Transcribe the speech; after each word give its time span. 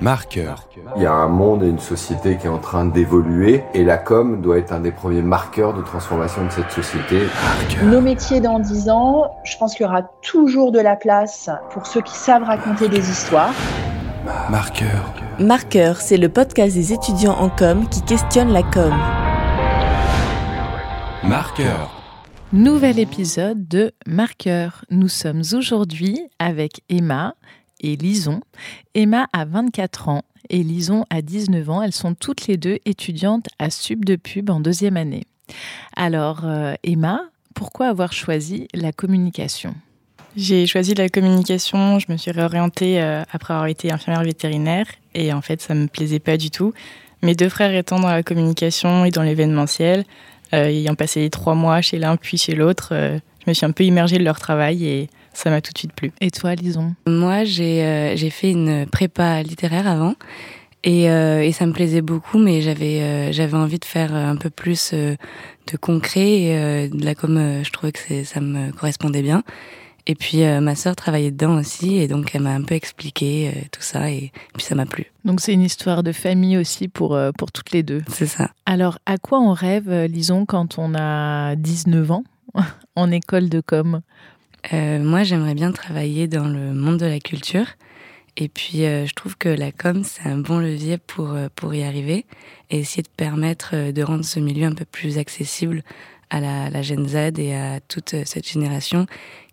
Marqueur. 0.00 0.68
Il 0.96 1.02
y 1.02 1.06
a 1.06 1.12
un 1.12 1.28
monde 1.28 1.64
et 1.64 1.68
une 1.68 1.80
société 1.80 2.36
qui 2.36 2.46
est 2.46 2.50
en 2.50 2.58
train 2.58 2.84
d'évoluer 2.84 3.64
et 3.74 3.84
la 3.84 3.98
com 3.98 4.40
doit 4.40 4.58
être 4.58 4.72
un 4.72 4.80
des 4.80 4.92
premiers 4.92 5.22
marqueurs 5.22 5.74
de 5.74 5.82
transformation 5.82 6.44
de 6.44 6.50
cette 6.50 6.70
société. 6.70 7.22
Nos 7.82 8.00
métiers 8.00 8.40
dans 8.40 8.60
10 8.60 8.90
ans, 8.90 9.30
je 9.44 9.56
pense 9.58 9.74
qu'il 9.74 9.86
y 9.86 9.88
aura 9.88 10.02
toujours 10.22 10.70
de 10.70 10.78
la 10.78 10.94
place 10.94 11.50
pour 11.70 11.86
ceux 11.86 12.00
qui 12.00 12.14
savent 12.14 12.44
raconter 12.44 12.88
des 12.88 13.10
histoires. 13.10 13.52
Marqueur. 14.50 15.14
Marqueur, 15.40 15.96
c'est 15.96 16.16
le 16.16 16.28
podcast 16.28 16.74
des 16.74 16.92
étudiants 16.92 17.36
en 17.38 17.48
com 17.48 17.88
qui 17.88 18.02
questionne 18.02 18.52
la 18.52 18.62
com. 18.62 18.92
Marqueur. 21.24 21.98
Nouvel 22.52 22.98
épisode 22.98 23.68
de 23.68 23.92
Marqueur. 24.06 24.84
Nous 24.90 25.08
sommes 25.08 25.42
aujourd'hui 25.54 26.18
avec 26.38 26.80
Emma 26.88 27.34
et 27.80 27.96
Lison. 27.96 28.40
Emma 28.94 29.28
a 29.32 29.44
24 29.44 30.08
ans 30.08 30.24
et 30.50 30.62
Lison 30.62 31.04
a 31.10 31.22
19 31.22 31.70
ans. 31.70 31.82
Elles 31.82 31.92
sont 31.92 32.14
toutes 32.14 32.46
les 32.46 32.56
deux 32.56 32.78
étudiantes 32.84 33.48
à 33.58 33.70
Sub 33.70 34.04
de 34.04 34.16
Pub 34.16 34.50
en 34.50 34.60
deuxième 34.60 34.96
année. 34.96 35.24
Alors, 35.96 36.42
euh, 36.44 36.74
Emma, 36.82 37.22
pourquoi 37.54 37.88
avoir 37.88 38.12
choisi 38.12 38.68
la 38.74 38.92
communication? 38.92 39.74
J'ai 40.36 40.66
choisi 40.66 40.94
la 40.94 41.08
communication, 41.08 41.98
je 41.98 42.06
me 42.12 42.16
suis 42.16 42.30
réorientée 42.30 43.02
euh, 43.02 43.22
après 43.32 43.54
avoir 43.54 43.66
été 43.66 43.90
infirmière 43.90 44.22
vétérinaire 44.22 44.86
et 45.14 45.32
en 45.32 45.40
fait 45.40 45.60
ça 45.60 45.74
me 45.74 45.88
plaisait 45.88 46.20
pas 46.20 46.36
du 46.36 46.50
tout. 46.50 46.74
Mes 47.22 47.34
deux 47.34 47.48
frères 47.48 47.74
étant 47.74 47.98
dans 47.98 48.10
la 48.10 48.22
communication 48.22 49.04
et 49.04 49.10
dans 49.10 49.22
l'événementiel, 49.22 50.04
euh, 50.52 50.66
ayant 50.66 50.94
passé 50.94 51.28
trois 51.30 51.54
mois 51.54 51.80
chez 51.80 51.98
l'un 51.98 52.16
puis 52.16 52.36
chez 52.38 52.54
l'autre, 52.54 52.92
je 52.92 53.50
me 53.50 53.54
suis 53.54 53.66
un 53.66 53.72
peu 53.72 53.84
immergée 53.84 54.18
de 54.18 54.24
leur 54.24 54.38
travail 54.38 54.86
et 54.86 55.10
ça 55.38 55.50
m'a 55.50 55.60
tout 55.60 55.72
de 55.72 55.78
suite 55.78 55.92
plu. 55.92 56.12
Et 56.20 56.30
toi, 56.30 56.54
Lison 56.54 56.94
Moi, 57.06 57.44
j'ai 57.44 57.84
euh, 57.84 58.16
j'ai 58.16 58.30
fait 58.30 58.50
une 58.50 58.86
prépa 58.86 59.42
littéraire 59.42 59.86
avant 59.86 60.14
et, 60.84 61.10
euh, 61.10 61.42
et 61.42 61.52
ça 61.52 61.66
me 61.66 61.72
plaisait 61.72 62.02
beaucoup, 62.02 62.38
mais 62.38 62.60
j'avais 62.60 63.00
euh, 63.02 63.32
j'avais 63.32 63.56
envie 63.56 63.78
de 63.78 63.84
faire 63.84 64.14
un 64.14 64.36
peu 64.36 64.50
plus 64.50 64.90
euh, 64.94 65.16
de 65.70 65.76
concret 65.76 66.28
et 66.42 66.56
euh, 66.58 66.88
de 66.88 67.04
la 67.04 67.14
com. 67.14 67.36
euh, 67.36 67.64
je 67.64 67.70
trouvais 67.70 67.92
que 67.92 68.24
ça 68.24 68.40
me 68.40 68.72
correspondait 68.72 69.22
bien. 69.22 69.42
Et 70.10 70.14
puis 70.14 70.42
euh, 70.42 70.60
ma 70.60 70.74
sœur 70.74 70.96
travaillait 70.96 71.30
dedans 71.30 71.58
aussi 71.58 71.96
et 71.96 72.08
donc 72.08 72.34
elle 72.34 72.40
m'a 72.42 72.54
un 72.54 72.62
peu 72.62 72.74
expliqué 72.74 73.48
euh, 73.48 73.60
tout 73.70 73.82
ça 73.82 74.10
et 74.10 74.32
puis 74.54 74.62
ça 74.64 74.74
m'a 74.74 74.86
plu. 74.86 75.06
Donc 75.24 75.40
c'est 75.40 75.52
une 75.52 75.62
histoire 75.62 76.02
de 76.02 76.12
famille 76.12 76.56
aussi 76.56 76.88
pour, 76.88 77.14
euh, 77.14 77.30
pour 77.36 77.52
toutes 77.52 77.72
les 77.72 77.82
deux. 77.82 78.00
C'est 78.08 78.26
ça. 78.26 78.48
Alors, 78.64 78.98
à 79.04 79.18
quoi 79.18 79.38
on 79.38 79.52
rêve, 79.52 79.92
Lison, 80.06 80.46
quand 80.46 80.78
on 80.78 80.94
a 80.94 81.56
19 81.56 82.10
ans 82.10 82.24
en 82.96 83.10
école 83.10 83.50
de 83.50 83.60
com? 83.60 84.00
Euh, 84.72 84.98
moi, 84.98 85.22
j'aimerais 85.22 85.54
bien 85.54 85.72
travailler 85.72 86.28
dans 86.28 86.46
le 86.46 86.72
monde 86.72 86.98
de 86.98 87.06
la 87.06 87.20
culture. 87.20 87.66
Et 88.36 88.48
puis, 88.48 88.84
euh, 88.84 89.06
je 89.06 89.14
trouve 89.14 89.36
que 89.36 89.48
la 89.48 89.72
com, 89.72 90.02
c'est 90.04 90.28
un 90.28 90.38
bon 90.38 90.58
levier 90.58 90.98
pour, 90.98 91.32
euh, 91.32 91.48
pour 91.56 91.74
y 91.74 91.82
arriver 91.82 92.24
et 92.70 92.78
essayer 92.78 93.02
de 93.02 93.08
permettre 93.16 93.70
euh, 93.74 93.92
de 93.92 94.02
rendre 94.02 94.24
ce 94.24 94.38
milieu 94.38 94.66
un 94.66 94.74
peu 94.74 94.84
plus 94.84 95.18
accessible 95.18 95.82
à 96.30 96.40
la, 96.40 96.70
la 96.70 96.82
Gen 96.82 97.08
Z 97.08 97.38
et 97.38 97.56
à 97.56 97.80
toute 97.80 98.14
cette 98.24 98.48
génération 98.48 99.06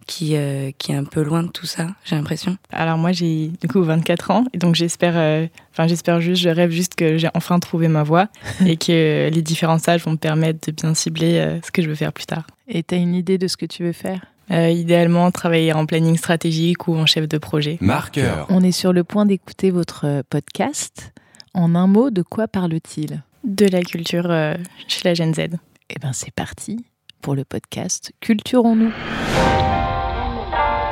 qui, 0.05 0.35
euh, 0.35 0.71
qui 0.77 0.91
est 0.91 0.95
un 0.95 1.03
peu 1.03 1.23
loin 1.23 1.43
de 1.43 1.49
tout 1.49 1.65
ça, 1.65 1.87
j'ai 2.03 2.15
l'impression. 2.15 2.57
Alors 2.71 2.97
moi 2.97 3.11
j'ai 3.11 3.51
du 3.61 3.67
coup 3.67 3.81
24 3.81 4.31
ans 4.31 4.45
et 4.53 4.57
donc 4.57 4.75
j'espère, 4.75 5.13
euh, 5.17 5.47
enfin 5.71 5.87
j'espère 5.87 6.21
juste, 6.21 6.41
je 6.41 6.49
rêve 6.49 6.71
juste 6.71 6.95
que 6.95 7.17
j'ai 7.17 7.29
enfin 7.33 7.59
trouvé 7.59 7.87
ma 7.87 8.03
voie 8.03 8.27
et 8.65 8.77
que 8.77 9.29
les 9.29 9.41
différents 9.41 9.79
stages 9.79 10.03
vont 10.03 10.11
me 10.11 10.17
permettre 10.17 10.67
de 10.67 10.71
bien 10.71 10.93
cibler 10.93 11.39
euh, 11.39 11.59
ce 11.63 11.71
que 11.71 11.81
je 11.81 11.89
veux 11.89 11.95
faire 11.95 12.13
plus 12.13 12.25
tard. 12.25 12.45
Et 12.67 12.83
tu 12.83 12.95
as 12.95 12.97
une 12.97 13.15
idée 13.15 13.37
de 13.37 13.47
ce 13.47 13.57
que 13.57 13.65
tu 13.65 13.83
veux 13.83 13.93
faire? 13.93 14.21
Euh, 14.51 14.69
idéalement 14.69 15.31
travailler 15.31 15.73
en 15.73 15.85
planning 15.85 16.17
stratégique 16.17 16.87
ou 16.87 16.95
en 16.95 17.05
chef 17.05 17.27
de 17.27 17.37
projet. 17.37 17.77
Marqueur. 17.81 18.45
On 18.49 18.61
est 18.61 18.71
sur 18.71 18.93
le 18.93 19.03
point 19.03 19.25
d'écouter 19.25 19.71
votre 19.71 20.05
euh, 20.05 20.21
podcast. 20.29 21.13
En 21.53 21.73
un 21.73 21.87
mot, 21.87 22.11
de 22.11 22.21
quoi 22.21 22.47
parle-t-il? 22.47 23.23
De 23.43 23.65
la 23.65 23.81
culture 23.81 24.29
euh, 24.29 24.55
chez 24.87 25.01
la 25.03 25.13
Gen 25.15 25.33
Z. 25.33 25.39
Eh 25.89 25.99
bien, 25.99 26.13
c'est 26.13 26.33
parti 26.33 26.85
pour 27.21 27.33
le 27.33 27.43
podcast 27.43 28.11
Culturons-nous. 28.19 28.91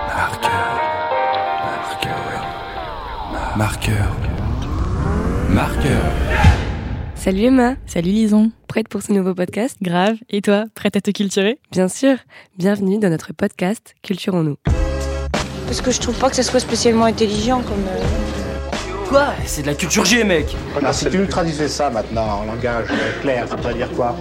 Marqueur. 0.07 0.81
Marqueur. 3.55 3.55
Marqueur. 3.55 4.15
Marqueur. 5.49 6.52
Salut 7.23 7.43
Emma, 7.45 7.75
Salut 7.85 8.09
Lison. 8.11 8.51
prête 8.67 8.87
pour 8.89 9.01
ce 9.01 9.11
nouveau 9.13 9.33
podcast? 9.33 9.77
Grave. 9.81 10.15
Et 10.29 10.41
toi, 10.41 10.65
prête 10.75 10.95
à 10.97 11.01
te 11.01 11.11
culturer? 11.11 11.57
Bien 11.71 11.87
sûr, 11.87 12.15
bienvenue 12.57 12.99
dans 12.99 13.09
notre 13.09 13.33
podcast 13.33 13.95
Culturons-nous. 14.03 14.57
Parce 15.65 15.81
que 15.81 15.91
je 15.91 15.99
trouve 16.01 16.17
pas 16.19 16.29
que 16.29 16.35
ça 16.35 16.43
soit 16.43 16.59
spécialement 16.59 17.05
intelligent 17.05 17.61
comme. 17.61 17.85
euh, 17.87 19.07
Quoi? 19.07 19.27
C'est 19.45 19.61
de 19.61 19.67
la 19.67 19.75
culture 19.75 20.03
G, 20.05 20.23
mec 20.23 20.55
Alors, 20.77 20.93
si 20.93 21.09
tu 21.09 21.17
nous 21.17 21.25
traduisais 21.27 21.67
ça 21.67 21.89
maintenant 21.89 22.41
en 22.41 22.45
langage 22.45 22.87
euh, 22.91 23.21
clair, 23.21 23.47
ça 23.47 23.55
voudrait 23.55 23.75
dire 23.75 23.89
quoi? 23.95 24.15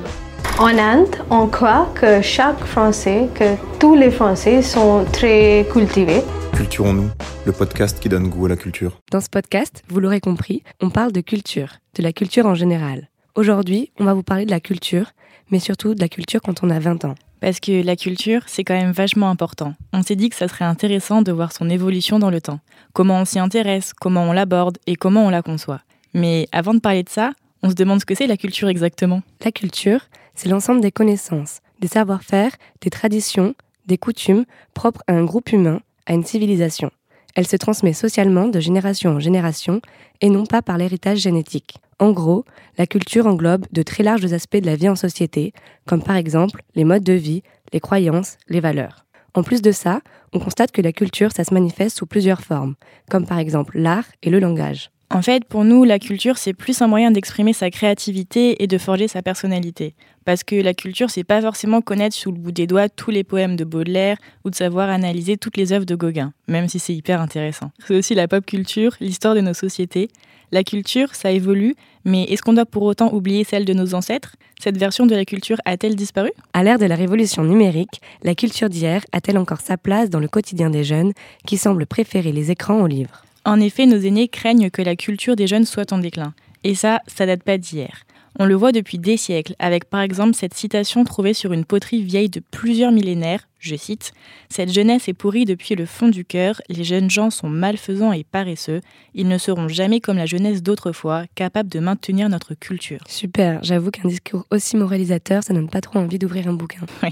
En 0.59 0.67
Inde, 0.79 1.17
on 1.31 1.47
croit 1.49 1.89
que 1.95 2.21
chaque 2.23 2.63
Français, 2.65 3.29
que 3.34 3.55
tous 3.81 3.95
les 3.97 4.11
Français 4.11 4.63
sont 4.63 5.05
très 5.13 5.67
cultivés. 5.73 6.23
Culturons-nous, 6.55 7.09
le 7.44 7.53
podcast 7.53 7.98
qui 8.00 8.08
donne 8.08 8.28
goût 8.28 8.47
à 8.47 8.50
la 8.50 8.56
culture. 8.56 9.00
Dans 9.10 9.20
ce 9.20 9.28
podcast, 9.28 9.82
vous 9.88 9.98
l'aurez 9.98 10.20
compris, 10.20 10.62
on 10.80 10.91
parle 10.91 11.12
de 11.12 11.20
culture, 11.20 11.78
de 11.97 12.03
la 12.03 12.12
culture 12.12 12.47
en 12.47 12.54
général. 12.54 13.08
Aujourd'hui, 13.34 13.91
on 13.98 14.04
va 14.04 14.14
vous 14.14 14.22
parler 14.22 14.44
de 14.44 14.50
la 14.50 14.60
culture, 14.60 15.10
mais 15.50 15.58
surtout 15.58 15.94
de 15.94 16.00
la 16.00 16.08
culture 16.08 16.41
quand 16.41 16.62
on 16.62 16.70
a 16.70 16.78
20 16.78 17.04
ans. 17.04 17.14
Parce 17.41 17.58
que 17.58 17.82
la 17.82 17.97
culture, 17.97 18.42
c'est 18.47 18.62
quand 18.62 18.75
même 18.75 18.92
vachement 18.92 19.28
important. 19.28 19.75
On 19.92 20.03
s'est 20.03 20.14
dit 20.14 20.28
que 20.28 20.36
ça 20.36 20.47
serait 20.47 20.64
intéressant 20.64 21.22
de 21.22 21.32
voir 21.32 21.53
son 21.53 21.69
évolution 21.69 22.20
dans 22.20 22.30
le 22.30 22.41
temps. 22.41 22.60
Comment 22.92 23.20
on 23.20 23.25
s'y 23.25 23.41
intéresse, 23.41 23.92
comment 23.92 24.22
on 24.22 24.32
l'aborde 24.32 24.78
et 24.86 24.94
comment 24.94 25.26
on 25.26 25.30
la 25.30 25.42
conçoit. 25.42 25.80
Mais 26.14 26.48
avant 26.53 26.74
de 26.74 26.80
parler 26.80 27.03
de 27.03 27.09
ça, 27.09 27.32
on 27.64 27.70
se 27.70 27.74
demande 27.74 28.00
ce 28.00 28.06
que 28.06 28.14
c'est 28.14 28.28
la 28.28 28.36
culture 28.36 28.69
exactement. 28.69 29.22
La 29.44 29.50
culture, 29.50 30.03
c'est 30.36 30.48
l'ensemble 30.48 30.80
des 30.80 30.92
connaissances, 30.92 31.60
des 31.80 31.88
savoir-faire, 31.88 32.53
des 32.80 32.91
traditions, 32.91 33.54
des 33.86 33.98
coutumes 33.98 34.44
propres 34.74 35.03
à 35.09 35.14
un 35.14 35.24
groupe 35.24 35.50
humain, 35.50 35.80
à 36.06 36.12
une 36.12 36.24
civilisation. 36.24 36.92
Elle 37.34 37.47
se 37.47 37.56
transmet 37.56 37.93
socialement 37.93 38.48
de 38.48 38.60
génération 38.60 39.12
en 39.12 39.20
génération 39.20 39.81
et 40.20 40.28
non 40.28 40.44
pas 40.44 40.62
par 40.62 40.78
l'héritage 40.78 41.19
génétique. 41.19 41.76
En 41.98 42.12
gros, 42.12 42.44
la 42.78 42.87
culture 42.87 43.26
englobe 43.26 43.66
de 43.72 43.82
très 43.82 44.03
larges 44.03 44.32
aspects 44.32 44.56
de 44.56 44.66
la 44.66 44.76
vie 44.76 44.88
en 44.88 44.97
société, 44.97 45.53
comme 45.87 46.03
par 46.03 46.16
exemple 46.16 46.62
les 46.75 46.84
modes 46.84 47.04
de 47.04 47.12
vie, 47.12 47.42
les 47.72 47.81
croyances, 47.81 48.38
les 48.48 48.60
valeurs. 48.60 49.06
En 49.34 49.42
plus 49.42 49.62
de 49.62 49.72
ça, 49.72 50.00
on 50.32 50.41
constate 50.41 50.72
que 50.72 50.82
la 50.82 50.92
culture, 50.92 51.32
ça 51.32 51.44
se 51.44 51.54
manifeste 51.54 51.97
sous 51.97 52.06
plusieurs 52.06 52.42
formes, 52.42 52.75
comme 53.10 53.26
par 53.26 53.38
exemple 53.38 53.78
l'art 53.78 54.06
et 54.22 54.31
le 54.31 54.41
langage. 54.41 54.91
En 55.15 55.21
fait, 55.21 55.45
pour 55.45 55.65
nous, 55.65 55.84
la 55.84 55.99
culture, 55.99 56.39
c'est 56.39 56.55
plus 56.55 56.81
un 56.81 56.87
moyen 56.87 57.11
d'exprimer 57.11 57.53
sa 57.53 57.71
créativité 57.71 58.62
et 58.62 58.67
de 58.67 58.78
forger 58.78 59.09
sa 59.09 59.21
personnalité. 59.21 59.95
Parce 60.25 60.43
que 60.43 60.56
la 60.56 60.73
culture, 60.73 61.11
c'est 61.11 61.23
pas 61.23 61.43
forcément 61.43 61.83
connaître 61.83 62.17
sous 62.17 62.33
le 62.33 62.39
bout 62.39 62.50
des 62.50 62.67
doigts 62.67 62.89
tous 62.89 63.11
les 63.11 63.22
poèmes 63.22 63.55
de 63.55 63.65
Baudelaire 63.65 64.17
ou 64.47 64.51
de 64.51 64.55
savoir 64.55 64.89
analyser 64.89 65.37
toutes 65.37 65.59
les 65.59 65.75
œuvres 65.75 65.84
de 65.84 65.95
Gauguin, 65.95 66.33
même 66.49 66.67
si 66.67 66.78
c'est 66.78 66.95
hyper 66.95 67.21
intéressant. 67.21 67.72
C'est 67.87 67.95
aussi 67.95 68.15
la 68.15 68.27
pop 68.27 68.47
culture, 68.47 68.95
l'histoire 69.01 69.34
de 69.34 69.43
nos 69.43 69.53
sociétés. 69.53 70.09
La 70.51 70.65
culture, 70.65 71.15
ça 71.15 71.31
évolue, 71.31 71.75
mais 72.06 72.22
est-ce 72.25 72.41
qu'on 72.41 72.55
doit 72.55 72.65
pour 72.65 72.84
autant 72.84 73.12
oublier 73.12 73.45
celle 73.45 73.67
de 73.67 73.75
nos 73.75 73.95
ancêtres? 73.95 74.37
Cette 74.62 74.78
version 74.78 75.05
de 75.05 75.15
la 75.15 75.27
culture 75.27 75.59
a-t-elle 75.67 75.95
disparu? 75.95 76.31
À 76.55 76.62
l'ère 76.62 76.78
de 76.78 76.87
la 76.87 76.97
révolution 76.97 77.45
numérique, 77.45 78.01
la 78.22 78.34
culture 78.34 78.71
d'hier 78.71 79.03
a-t-elle 79.12 79.39
encore 79.39 79.61
sa 79.61 79.77
place 79.77 80.09
dans 80.09 80.21
le 80.21 80.28
quotidien 80.28 80.71
des 80.71 80.84
jeunes 80.84 81.12
qui 81.47 81.59
semblent 81.59 81.84
préférer 81.84 82.33
les 82.33 82.51
écrans 82.51 82.81
aux 82.81 82.87
livres? 82.87 83.27
En 83.44 83.60
effet, 83.60 83.86
nos 83.86 83.98
aînés 83.98 84.28
craignent 84.28 84.70
que 84.70 84.82
la 84.82 84.97
culture 84.97 85.36
des 85.36 85.47
jeunes 85.47 85.64
soit 85.64 85.92
en 85.92 85.98
déclin. 85.98 86.34
Et 86.64 86.75
ça, 86.75 87.00
ça 87.08 87.26
date 87.26 87.42
pas 87.42 87.58
d'hier. 87.58 88.04
On 88.38 88.44
le 88.44 88.54
voit 88.54 88.72
depuis 88.72 88.98
des 88.98 89.16
siècles, 89.16 89.54
avec 89.58 89.84
par 89.84 90.00
exemple 90.00 90.34
cette 90.34 90.54
citation 90.54 91.04
trouvée 91.04 91.34
sur 91.34 91.53
une 91.53 91.64
poterie 91.64 92.03
vieille 92.03 92.30
de 92.30 92.41
plusieurs 92.41 92.92
millénaires, 92.92 93.48
je 93.62 93.77
cite, 93.77 94.12
Cette 94.49 94.73
jeunesse 94.73 95.09
est 95.09 95.15
pourrie 95.15 95.45
depuis 95.45 95.75
le 95.75 95.87
fond 95.87 96.09
du 96.09 96.25
cœur, 96.25 96.61
les 96.69 96.84
jeunes 96.84 97.11
gens 97.11 97.31
sont 97.31 97.49
malfaisants 97.49 98.12
et 98.12 98.25
paresseux, 98.25 98.81
ils 99.15 99.28
ne 99.28 99.39
seront 99.39 99.69
jamais 99.69 100.01
comme 100.01 100.16
la 100.16 100.27
jeunesse 100.27 100.63
d'autrefois, 100.63 101.25
capables 101.34 101.69
de 101.69 101.78
maintenir 101.78 102.28
notre 102.28 102.54
culture. 102.54 103.01
Super, 103.09 103.63
j'avoue 103.63 103.91
qu'un 103.91 104.09
discours 104.09 104.45
aussi 104.51 104.77
moralisateur, 104.77 105.45
ça 105.45 105.54
donne 105.54 105.71
pas 105.71 105.81
trop 105.81 106.01
envie 106.01 106.19
d'ouvrir 106.19 106.48
un 106.48 106.54
bouquin. 106.54 106.81
Oui. 107.03 107.10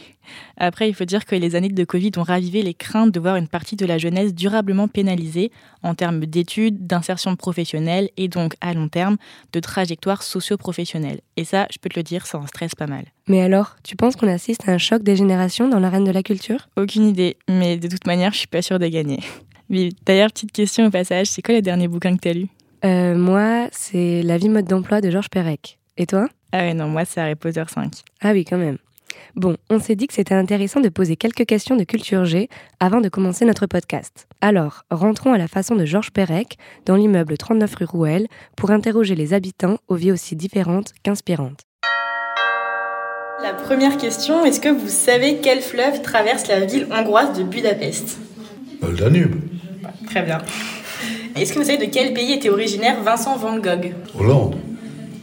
Après, 0.57 0.89
il 0.89 0.95
faut 0.95 1.05
dire 1.05 1.25
que 1.25 1.35
les 1.35 1.57
années 1.57 1.69
de 1.69 1.85
Covid 1.85 2.13
ont 2.17 2.23
ravivé 2.23 2.63
les 2.63 2.75
craintes 2.75 3.13
de 3.13 3.21
voir 3.21 3.37
une 3.37 3.49
partie 3.49 3.77
de 3.77 3.87
la 3.87 3.99
jeunesse 3.99 4.35
durablement 4.35 4.89
pénalisée 4.89 5.51
en 5.83 5.95
termes 5.95 6.27
d'études, 6.27 6.87
d'insertion 6.87 7.37
professionnelle 7.37 8.11
et 8.17 8.29
donc 8.29 8.55
à 8.61 8.75
long 8.75 8.89
terme 8.89 9.17
de 9.53 9.61
trajectoire 9.61 10.23
socio-professionnelle. 10.23 11.21
Et 11.37 11.45
ça, 11.45 11.67
je 11.73 11.79
peux 11.79 11.89
te 11.89 11.99
le 11.99 12.03
dire, 12.03 12.27
ça 12.27 12.39
en 12.39 12.47
stresse 12.47 12.75
pas 12.75 12.87
mal. 12.87 13.05
Mais 13.31 13.43
alors, 13.43 13.77
tu 13.85 13.94
penses 13.94 14.17
qu'on 14.17 14.27
assiste 14.27 14.69
à 14.69 14.73
un 14.73 14.79
choc 14.79 15.05
des 15.05 15.15
générations 15.15 15.69
dans 15.69 15.79
l'arène 15.79 16.03
de 16.03 16.11
la 16.11 16.25
culture? 16.25 16.69
Aucune 16.77 17.06
idée, 17.06 17.37
mais 17.49 17.77
de 17.77 17.87
toute 17.87 18.05
manière, 18.05 18.32
je 18.32 18.38
suis 18.38 18.49
pas 18.49 18.61
sûre 18.61 18.81
de 18.81 18.88
gagner. 18.88 19.21
Mais 19.69 19.91
d'ailleurs, 20.05 20.32
petite 20.32 20.50
question 20.50 20.87
au 20.87 20.91
passage, 20.91 21.29
c'est 21.29 21.41
quoi 21.41 21.55
le 21.55 21.62
dernier 21.62 21.87
bouquin 21.87 22.17
que 22.17 22.21
t'as 22.21 22.32
lu? 22.32 22.49
Euh, 22.85 23.15
Moi, 23.15 23.69
c'est 23.71 24.21
La 24.25 24.37
vie 24.37 24.49
mode 24.49 24.65
d'emploi 24.65 25.00
de 25.00 25.12
Georges 25.12 25.31
Perec. 25.31 25.79
Et 25.97 26.06
toi? 26.06 26.27
Ah 26.50 26.62
ouais, 26.62 26.75
non, 26.75 26.88
moi 26.88 27.05
c'est 27.05 27.21
Harry 27.21 27.37
Potter 27.37 27.62
5. 27.73 27.93
Ah 28.21 28.32
oui, 28.32 28.44
quand 28.44 28.59
même. 28.59 28.79
Bon, 29.37 29.56
on 29.69 29.79
s'est 29.79 29.94
dit 29.94 30.09
que 30.09 30.15
c'était 30.15 30.35
intéressant 30.35 30.81
de 30.81 30.88
poser 30.88 31.15
quelques 31.15 31.47
questions 31.47 31.76
de 31.76 31.85
culture 31.85 32.25
G 32.25 32.49
avant 32.81 33.00
de 33.00 33.09
commencer 33.09 33.44
notre 33.44 33.67
podcast. 33.67 34.26
Alors, 34.41 34.83
rentrons 34.91 35.33
à 35.35 35.38
la 35.38 35.47
façon 35.47 35.76
de 35.76 35.85
Georges 35.85 36.11
Perec 36.11 36.59
dans 36.85 36.97
l'immeuble 36.97 37.38
39 37.38 37.73
rue 37.76 37.85
Rouelle 37.85 38.26
pour 38.56 38.73
interroger 38.73 39.15
les 39.15 39.35
habitants 39.35 39.79
aux 39.87 39.94
vies 39.94 40.11
aussi 40.11 40.35
différentes 40.35 40.94
qu'inspirantes. 41.05 41.61
La 43.43 43.55
première 43.55 43.97
question, 43.97 44.45
est-ce 44.45 44.61
que 44.61 44.69
vous 44.69 44.89
savez 44.89 45.39
quel 45.43 45.61
fleuve 45.61 46.03
traverse 46.03 46.47
la 46.49 46.61
ville 46.61 46.87
hongroise 46.91 47.37
de 47.39 47.43
Budapest? 47.43 48.19
Le 48.83 48.93
Danube. 48.95 49.35
Très 50.07 50.23
bien. 50.23 50.39
Est-ce 51.37 51.53
que 51.53 51.59
vous 51.59 51.65
savez 51.65 51.87
de 51.87 51.91
quel 51.91 52.13
pays 52.13 52.33
était 52.33 52.51
originaire 52.51 53.03
Vincent 53.03 53.37
Van 53.37 53.57
Gogh? 53.59 53.95
Hollande. 54.19 54.57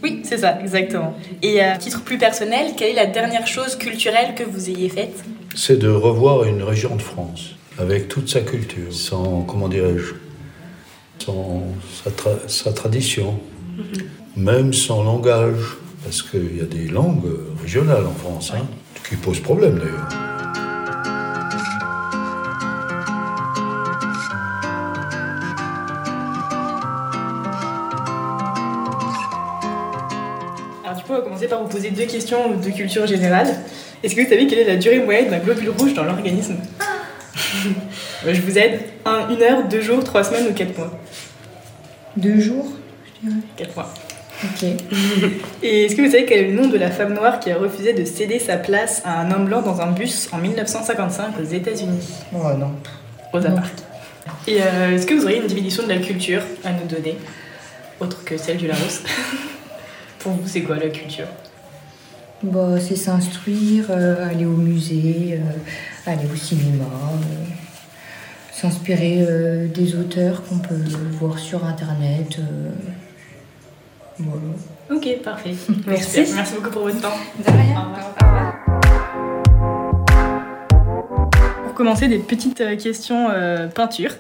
Oui, 0.02 0.22
c'est 0.24 0.38
ça, 0.38 0.60
exactement. 0.62 1.16
Et 1.42 1.60
à 1.62 1.78
titre 1.78 2.02
plus 2.02 2.18
personnel, 2.18 2.74
quelle 2.76 2.92
est 2.92 2.96
la 2.96 3.06
dernière 3.08 3.46
chose 3.48 3.76
culturelle 3.76 4.34
que 4.36 4.44
vous 4.44 4.70
ayez 4.70 4.90
faite? 4.90 5.24
C'est 5.56 5.78
de 5.78 5.90
revoir 5.90 6.44
une 6.46 6.64
région 6.64 6.96
de 6.96 7.02
France 7.02 7.56
avec 7.80 8.08
toute 8.08 8.30
sa 8.30 8.42
culture, 8.42 8.92
sans, 8.92 9.42
comment 9.42 9.68
dirais-je, 9.68 10.14
sans 11.24 11.64
sa, 12.04 12.10
tra- 12.10 12.48
sa 12.48 12.74
tradition, 12.74 13.40
même 14.36 14.74
son 14.74 15.04
langage, 15.04 15.78
parce 16.04 16.22
qu'il 16.22 16.58
y 16.58 16.62
a 16.62 16.66
des 16.66 16.88
langues 16.88 17.26
régionales 17.62 18.06
en 18.06 18.14
France, 18.14 18.52
hein, 18.56 18.66
qui 19.08 19.16
posent 19.16 19.40
problème 19.42 19.78
d'ailleurs. 19.80 20.08
Alors 30.86 30.98
du 30.98 31.04
coup, 31.04 31.12
on 31.12 31.16
va 31.16 31.22
commencer 31.22 31.48
par 31.48 31.62
vous 31.62 31.68
poser 31.70 31.92
deux 31.92 32.06
questions 32.06 32.56
de 32.56 32.70
culture 32.70 33.06
générale. 33.06 33.48
Est-ce 34.04 34.16
que 34.16 34.22
vous 34.22 34.30
savez 34.30 34.48
quelle 34.48 34.60
est 34.60 34.64
la 34.68 34.78
durée 34.78 35.00
moyenne 35.00 35.30
d'un 35.30 35.40
globule 35.40 35.70
rouge 35.70 35.94
dans 35.94 36.04
l'organisme? 36.04 36.56
Euh, 38.26 38.34
Je 38.34 38.42
vous 38.42 38.58
aide. 38.58 38.80
Un, 39.06 39.30
une 39.30 39.42
heure, 39.44 39.68
deux 39.68 39.82
jours, 39.82 40.04
trois 40.04 40.24
semaines 40.24 40.48
ou 40.50 40.54
quatre 40.54 40.76
mois? 40.78 40.92
Deux 42.16 42.40
jours, 42.40 42.66
je 43.06 43.28
dirais. 43.30 43.42
Quatre 43.56 43.76
mois. 43.76 43.94
Ok. 44.44 44.64
Et 45.64 45.86
est-ce 45.86 45.96
que 45.96 46.02
vous 46.02 46.12
savez 46.12 46.26
quel 46.26 46.46
est 46.46 46.52
le 46.52 46.62
nom 46.62 46.68
de 46.68 46.78
la 46.78 46.92
femme 46.92 47.14
noire 47.14 47.40
qui 47.40 47.52
a 47.52 47.58
refusé 47.58 47.94
de 47.94 48.06
céder 48.06 48.40
sa 48.40 48.58
place 48.58 49.02
à 49.06 49.20
un 49.20 49.32
homme 49.32 49.46
blanc 49.46 49.62
dans 49.62 49.82
un 49.82 49.92
bus 49.92 50.30
en 50.32 50.38
1955 50.38 51.40
aux 51.40 51.44
États-Unis? 51.44 52.08
Oh 52.34 52.54
non. 52.58 52.72
Rosa 53.32 53.52
Parks. 53.52 53.84
Et 54.48 54.62
euh, 54.62 54.96
est-ce 54.96 55.06
que 55.06 55.14
vous 55.14 55.24
auriez 55.24 55.38
une 55.38 55.48
définition 55.48 55.84
de 55.84 55.90
la 55.90 55.98
culture 55.98 56.42
à 56.64 56.72
nous 56.72 56.86
donner, 56.88 57.18
autre 58.00 58.24
que 58.24 58.38
celle 58.38 58.58
du 58.58 58.68
Larousse 58.68 59.04
Pour 60.20 60.34
vous, 60.34 60.48
c'est 60.48 60.62
quoi 60.62 60.78
la 60.78 60.90
culture? 60.90 61.28
Bah, 62.44 62.80
c'est 62.80 62.96
s'instruire, 62.96 63.86
euh, 63.90 64.30
aller 64.30 64.46
au 64.46 64.56
musée, 64.56 65.40
euh, 65.42 66.12
aller 66.12 66.28
au 66.32 66.36
cinéma, 66.36 66.86
euh, 66.86 67.46
s'inspirer 68.54 69.18
euh, 69.22 69.68
des 69.68 69.96
auteurs 69.96 70.44
qu'on 70.44 70.60
peut 70.60 70.76
voir 71.20 71.40
sur 71.40 71.66
internet. 71.66 72.40
Voilà. 74.20 74.42
Ok, 74.92 75.22
parfait. 75.24 75.54
Merci. 75.88 76.26
Merci 76.36 76.56
beaucoup 76.56 76.70
pour 76.70 76.84
votre 76.84 77.02
temps. 77.02 77.18
De 77.40 77.52
rien. 77.52 77.94
Pour 81.66 81.74
commencer, 81.74 82.08
des 82.08 82.20
petites 82.20 82.62
euh, 82.62 82.76
questions 82.76 83.30
euh, 83.30 83.68
peinture. 83.68 84.12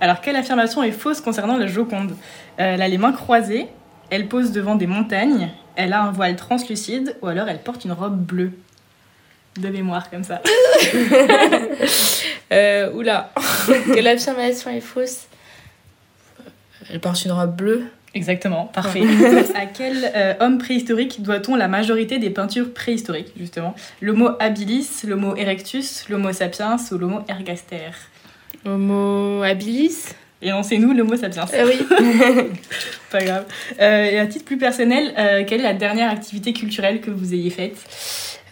Alors, 0.00 0.20
quelle 0.20 0.36
affirmation 0.36 0.82
est 0.82 0.92
fausse 0.92 1.20
concernant 1.20 1.56
la 1.56 1.66
Joconde? 1.66 2.12
Euh, 2.60 2.74
Elle 2.74 2.82
a 2.82 2.88
les 2.88 2.98
mains 2.98 3.12
croisées, 3.12 3.66
elle 4.10 4.28
pose 4.28 4.52
devant 4.52 4.74
des 4.76 4.86
montagnes, 4.86 5.50
elle 5.74 5.92
a 5.92 6.02
un 6.02 6.12
voile 6.12 6.36
translucide 6.36 7.16
ou 7.22 7.26
alors 7.26 7.48
elle 7.48 7.60
porte 7.60 7.84
une 7.84 7.92
robe 7.92 8.18
bleue? 8.18 8.52
De 9.58 9.68
mémoire, 9.68 10.08
comme 10.10 10.24
ça. 10.24 10.40
Euh, 12.52 12.92
oula, 12.92 13.30
que 13.66 13.98
l'affirmation 14.00 14.70
est 14.70 14.82
fausse? 14.82 15.22
Elle 16.90 17.00
porte 17.00 17.24
une 17.24 17.32
robe 17.32 17.56
bleue? 17.56 17.84
Exactement, 18.14 18.66
parfait. 18.66 19.00
à 19.54 19.64
quel 19.66 20.10
euh, 20.14 20.34
homme 20.40 20.58
préhistorique 20.58 21.22
doit-on 21.22 21.56
la 21.56 21.66
majorité 21.68 22.18
des 22.18 22.28
peintures 22.30 22.72
préhistoriques, 22.74 23.32
justement? 23.38 23.74
L'homo 24.02 24.30
habilis, 24.38 24.86
l'homo 25.06 25.34
erectus, 25.36 26.04
l'homo 26.10 26.30
sapiens 26.32 26.76
ou 26.92 26.98
l'homo 26.98 27.20
ergaster? 27.28 27.90
Homo 28.66 29.42
habilis? 29.42 30.14
Énoncez-nous 30.42 30.92
l'homo 30.92 31.16
sapiens. 31.16 31.46
Ah 31.52 31.62
oui. 31.64 31.78
Pas 33.10 33.22
grave. 33.24 33.44
Euh, 33.80 34.04
et 34.10 34.18
à 34.18 34.26
titre 34.26 34.44
plus 34.44 34.58
personnel, 34.58 35.14
euh, 35.18 35.44
quelle 35.46 35.60
est 35.60 35.64
la 35.64 35.72
dernière 35.74 36.10
activité 36.10 36.52
culturelle 36.52 37.00
que 37.00 37.10
vous 37.10 37.32
ayez 37.32 37.50
faite? 37.50 37.76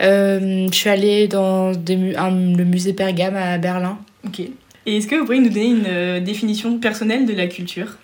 Euh, 0.00 0.68
je 0.70 0.74
suis 0.74 0.88
allée 0.88 1.28
dans 1.28 1.72
des 1.72 1.96
mu- 1.96 2.16
un- 2.16 2.30
le 2.56 2.64
musée 2.64 2.92
Pergame 2.94 3.36
à 3.36 3.58
Berlin. 3.58 3.98
Ok. 4.26 4.40
Et 4.86 4.96
est-ce 4.96 5.06
que 5.06 5.16
vous 5.16 5.24
pourriez 5.26 5.40
nous 5.40 5.48
donner 5.50 5.66
une 5.68 5.84
euh, 5.86 6.20
définition 6.20 6.78
personnelle 6.78 7.26
de 7.26 7.34
la 7.34 7.46
culture? 7.48 7.96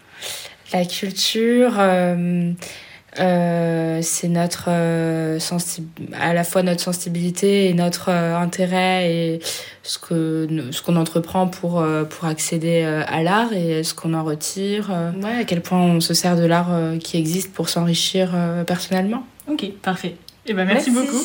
La 0.73 0.85
culture, 0.85 1.75
euh, 1.79 2.53
euh, 3.21 4.01
c'est 4.03 4.29
notre 4.29 4.65
euh, 4.69 5.39
sensi- 5.39 5.85
à 6.21 6.35
la 6.35 6.43
fois 6.45 6.63
notre 6.63 6.81
sensibilité 6.81 7.69
et 7.69 7.75
notre 7.75 8.11
euh, 8.11 8.37
intérêt 8.37 9.11
et 9.11 9.41
ce 9.85 9.99
que 9.99 10.49
ce 10.73 10.83
qu'on 10.83 10.97
entreprend 10.97 11.47
pour 11.47 11.81
euh, 11.81 12.05
pour 12.05 12.27
accéder 12.27 12.83
euh, 12.85 13.03
à 13.07 13.23
l'art 13.23 13.53
et 13.53 13.85
ce 13.85 13.95
qu'on 13.95 14.13
en 14.13 14.25
retire. 14.25 14.89
euh, 14.91 15.13
ouais, 15.23 15.41
à 15.41 15.45
quel 15.45 15.63
point 15.63 15.79
on 15.81 16.01
se 16.01 16.15
sert 16.15 16.37
de 16.37 16.45
l'art 16.45 16.73
euh, 16.75 16.99
qui 16.99 17.17
existe 17.17 17.53
pour 17.53 17.69
s'enrichir 17.69 18.33
euh, 18.35 18.65
personnellement. 18.65 19.25
Ok, 19.49 19.71
parfait. 19.83 20.17
Eh 20.47 20.53
ben 20.53 20.65
merci, 20.67 20.91
Merci. 20.91 21.07
beaucoup. 21.11 21.25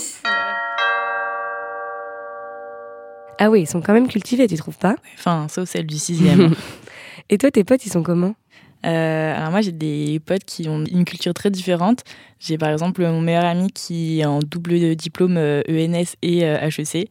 Ah 3.40 3.50
oui, 3.50 3.62
ils 3.62 3.68
sont 3.68 3.82
quand 3.82 3.94
même 3.94 4.08
cultivés, 4.08 4.48
tu 4.48 4.56
trouves 4.56 4.78
pas? 4.78 4.96
Enfin, 5.18 5.48
sauf 5.50 5.68
celle 5.68 5.88
du 5.88 5.98
sixième. 5.98 6.54
Et 7.30 7.38
toi, 7.40 7.50
tes 7.50 7.64
potes, 7.64 7.84
ils 7.86 7.92
sont 7.92 8.04
comment? 8.04 8.36
Euh, 8.86 9.36
alors 9.38 9.52
moi 9.52 9.62
j'ai 9.62 9.72
des 9.72 10.20
potes 10.26 10.44
qui 10.44 10.68
ont 10.68 10.84
une 10.86 11.06
culture 11.06 11.34
très 11.34 11.52
différente. 11.52 12.04
J'ai 12.40 12.58
par 12.58 12.70
exemple 12.70 13.02
mon 13.02 13.22
meilleur 13.22 13.46
ami 13.46 13.72
qui 13.72 14.22
est 14.22 14.26
en 14.26 14.40
double 14.40 14.96
diplôme 14.96 15.38
euh, 15.38 15.62
ENS 15.70 16.16
et 16.22 16.46
euh, 16.46 16.70
HEC. 16.70 17.10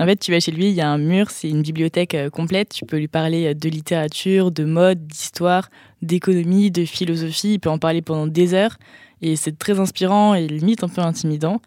En 0.00 0.06
fait, 0.06 0.16
tu 0.16 0.30
vas 0.32 0.40
chez 0.40 0.50
lui, 0.52 0.68
il 0.68 0.74
y 0.74 0.80
a 0.80 0.88
un 0.88 0.96
mur, 0.96 1.30
c'est 1.30 1.50
une 1.50 1.60
bibliothèque 1.60 2.14
euh, 2.14 2.30
complète. 2.30 2.70
Tu 2.70 2.86
peux 2.86 2.96
lui 2.96 3.06
parler 3.06 3.48
euh, 3.48 3.54
de 3.54 3.68
littérature, 3.68 4.50
de 4.50 4.64
mode, 4.64 5.06
d'histoire, 5.06 5.68
d'économie, 6.00 6.70
de 6.70 6.86
philosophie. 6.86 7.54
Il 7.54 7.60
peut 7.60 7.68
en 7.68 7.78
parler 7.78 8.00
pendant 8.00 8.26
des 8.26 8.54
heures. 8.54 8.78
Et 9.20 9.36
c'est 9.36 9.58
très 9.58 9.78
inspirant 9.78 10.34
et 10.34 10.46
limite 10.46 10.84
un 10.84 10.88
peu 10.88 11.02
intimidant. 11.02 11.60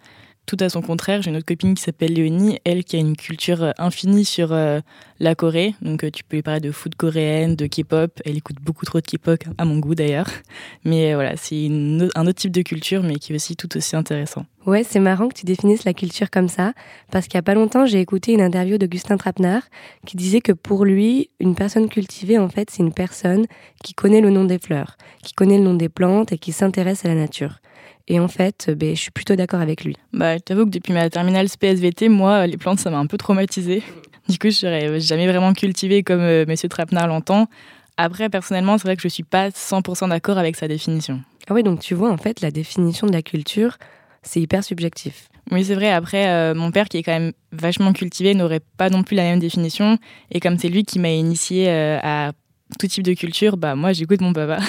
Tout 0.45 0.57
à 0.59 0.67
son 0.67 0.81
contraire, 0.81 1.21
j'ai 1.21 1.29
une 1.29 1.37
autre 1.37 1.45
copine 1.45 1.73
qui 1.73 1.81
s'appelle 1.81 2.13
Léonie, 2.13 2.59
elle 2.65 2.83
qui 2.83 2.97
a 2.97 2.99
une 2.99 3.15
culture 3.15 3.63
euh, 3.63 3.71
infinie 3.77 4.25
sur 4.25 4.51
euh, 4.51 4.81
la 5.21 5.35
Corée. 5.35 5.73
Donc 5.81 6.03
euh, 6.03 6.11
tu 6.11 6.25
peux 6.25 6.35
lui 6.35 6.43
parler 6.43 6.59
de 6.59 6.71
food 6.71 6.95
coréenne, 6.95 7.55
de 7.55 7.65
K-pop. 7.65 8.21
Elle 8.25 8.35
écoute 8.35 8.57
beaucoup 8.61 8.85
trop 8.85 8.99
de 8.99 9.05
K-pop, 9.05 9.41
à 9.57 9.63
mon 9.63 9.79
goût 9.79 9.95
d'ailleurs. 9.95 10.27
Mais 10.83 11.13
voilà, 11.13 11.37
c'est 11.37 11.67
un 11.67 12.27
autre 12.27 12.33
type 12.33 12.51
de 12.51 12.61
culture, 12.61 13.03
mais 13.03 13.15
qui 13.15 13.31
est 13.31 13.35
aussi 13.35 13.55
tout 13.55 13.77
aussi 13.77 13.95
intéressant. 13.95 14.45
Ouais, 14.65 14.83
c'est 14.83 14.99
marrant 14.99 15.29
que 15.29 15.33
tu 15.33 15.45
définisses 15.45 15.85
la 15.85 15.93
culture 15.93 16.29
comme 16.29 16.49
ça, 16.49 16.73
parce 17.11 17.27
qu'il 17.27 17.35
y 17.35 17.39
a 17.39 17.43
pas 17.43 17.53
longtemps, 17.53 17.85
j'ai 17.85 17.99
écouté 17.99 18.33
une 18.33 18.41
interview 18.41 18.77
d'Augustin 18.77 19.17
Trapenard 19.17 19.63
qui 20.05 20.17
disait 20.17 20.41
que 20.41 20.51
pour 20.51 20.85
lui, 20.85 21.29
une 21.39 21.55
personne 21.55 21.89
cultivée, 21.89 22.37
en 22.37 22.49
fait, 22.49 22.69
c'est 22.69 22.83
une 22.83 22.93
personne 22.93 23.45
qui 23.83 23.93
connaît 23.93 24.21
le 24.21 24.29
nom 24.29 24.45
des 24.45 24.59
fleurs, 24.59 24.97
qui 25.21 25.33
connaît 25.33 25.57
le 25.57 25.63
nom 25.63 25.73
des 25.73 25.89
plantes 25.89 26.31
et 26.31 26.37
qui 26.37 26.51
s'intéresse 26.51 27.05
à 27.05 27.07
la 27.07 27.15
nature. 27.15 27.59
Et 28.07 28.19
en 28.19 28.27
fait, 28.27 28.69
ben, 28.75 28.95
je 28.95 29.01
suis 29.01 29.11
plutôt 29.11 29.35
d'accord 29.35 29.61
avec 29.61 29.83
lui. 29.83 29.95
Bah, 30.11 30.39
t'avoue 30.39 30.65
que 30.65 30.71
depuis 30.71 30.93
ma 30.93 31.09
terminale 31.09 31.47
SPSVT, 31.47 32.09
moi, 32.09 32.47
les 32.47 32.57
plantes, 32.57 32.79
ça 32.79 32.89
m'a 32.89 32.97
un 32.97 33.07
peu 33.07 33.17
traumatisée. 33.17 33.81
Du 34.29 34.39
coup, 34.39 34.49
je 34.49 34.65
n'aurais 34.65 35.01
jamais 35.01 35.27
vraiment 35.27 35.51
cultivé 35.51 36.01
comme 36.01 36.21
euh, 36.21 36.45
Monsieur 36.47 36.69
Trapenard 36.69 37.07
l'entend. 37.07 37.49
Après, 37.97 38.29
personnellement, 38.29 38.77
c'est 38.77 38.87
vrai 38.87 38.95
que 38.95 39.01
je 39.01 39.09
suis 39.09 39.23
pas 39.23 39.49
100% 39.49 40.07
d'accord 40.07 40.37
avec 40.37 40.55
sa 40.55 40.69
définition. 40.69 41.21
Ah 41.49 41.53
oui, 41.53 41.61
donc 41.61 41.81
tu 41.81 41.93
vois, 41.93 42.09
en 42.09 42.15
fait, 42.15 42.39
la 42.39 42.49
définition 42.49 43.05
de 43.05 43.11
la 43.11 43.21
culture, 43.21 43.77
c'est 44.21 44.39
hyper 44.39 44.63
subjectif. 44.63 45.27
Oui, 45.51 45.65
c'est 45.65 45.75
vrai. 45.75 45.91
Après, 45.91 46.29
euh, 46.29 46.55
mon 46.55 46.71
père, 46.71 46.87
qui 46.87 46.97
est 46.97 47.03
quand 47.03 47.11
même 47.11 47.33
vachement 47.51 47.91
cultivé, 47.91 48.33
n'aurait 48.33 48.61
pas 48.77 48.89
non 48.89 49.03
plus 49.03 49.15
la 49.15 49.23
même 49.23 49.39
définition. 49.39 49.97
Et 50.31 50.39
comme 50.39 50.57
c'est 50.57 50.69
lui 50.69 50.85
qui 50.85 50.99
m'a 50.99 51.09
initié 51.11 51.67
euh, 51.67 51.99
à 52.01 52.31
tout 52.79 52.87
type 52.87 53.03
de 53.03 53.13
culture, 53.13 53.57
bah 53.57 53.75
moi, 53.75 53.91
j'écoute 53.91 54.21
mon 54.21 54.31
papa. 54.31 54.59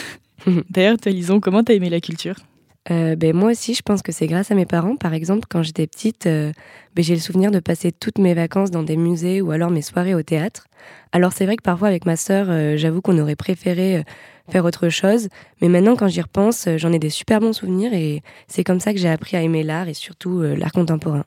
D'ailleurs, 0.70 0.98
toi, 0.98 1.12
Lison, 1.12 1.38
comment 1.38 1.62
t'as 1.62 1.74
aimé 1.74 1.90
la 1.90 2.00
culture? 2.00 2.34
Euh, 2.90 3.16
ben, 3.16 3.34
moi 3.34 3.50
aussi, 3.52 3.74
je 3.74 3.82
pense 3.82 4.02
que 4.02 4.12
c'est 4.12 4.26
grâce 4.26 4.50
à 4.50 4.54
mes 4.54 4.66
parents. 4.66 4.96
Par 4.96 5.14
exemple, 5.14 5.46
quand 5.48 5.62
j'étais 5.62 5.86
petite, 5.86 6.26
euh, 6.26 6.52
ben, 6.94 7.02
j'ai 7.02 7.14
le 7.14 7.20
souvenir 7.20 7.50
de 7.50 7.60
passer 7.60 7.92
toutes 7.92 8.18
mes 8.18 8.34
vacances 8.34 8.70
dans 8.70 8.82
des 8.82 8.96
musées 8.96 9.40
ou 9.40 9.50
alors 9.52 9.70
mes 9.70 9.82
soirées 9.82 10.14
au 10.14 10.22
théâtre. 10.22 10.66
Alors 11.12 11.32
c'est 11.32 11.46
vrai 11.46 11.56
que 11.56 11.62
parfois 11.62 11.88
avec 11.88 12.06
ma 12.06 12.16
sœur, 12.16 12.46
euh, 12.48 12.76
j'avoue 12.76 13.00
qu'on 13.00 13.18
aurait 13.18 13.36
préféré 13.36 13.98
euh, 13.98 14.02
faire 14.50 14.64
autre 14.64 14.88
chose. 14.88 15.28
Mais 15.60 15.68
maintenant, 15.68 15.96
quand 15.96 16.08
j'y 16.08 16.20
repense, 16.20 16.66
euh, 16.66 16.76
j'en 16.76 16.92
ai 16.92 16.98
des 16.98 17.10
super 17.10 17.40
bons 17.40 17.52
souvenirs 17.52 17.94
et 17.94 18.22
c'est 18.48 18.64
comme 18.64 18.80
ça 18.80 18.92
que 18.92 18.98
j'ai 18.98 19.08
appris 19.08 19.36
à 19.36 19.42
aimer 19.42 19.62
l'art 19.62 19.88
et 19.88 19.94
surtout 19.94 20.42
l'art 20.42 20.72
contemporain. 20.72 21.24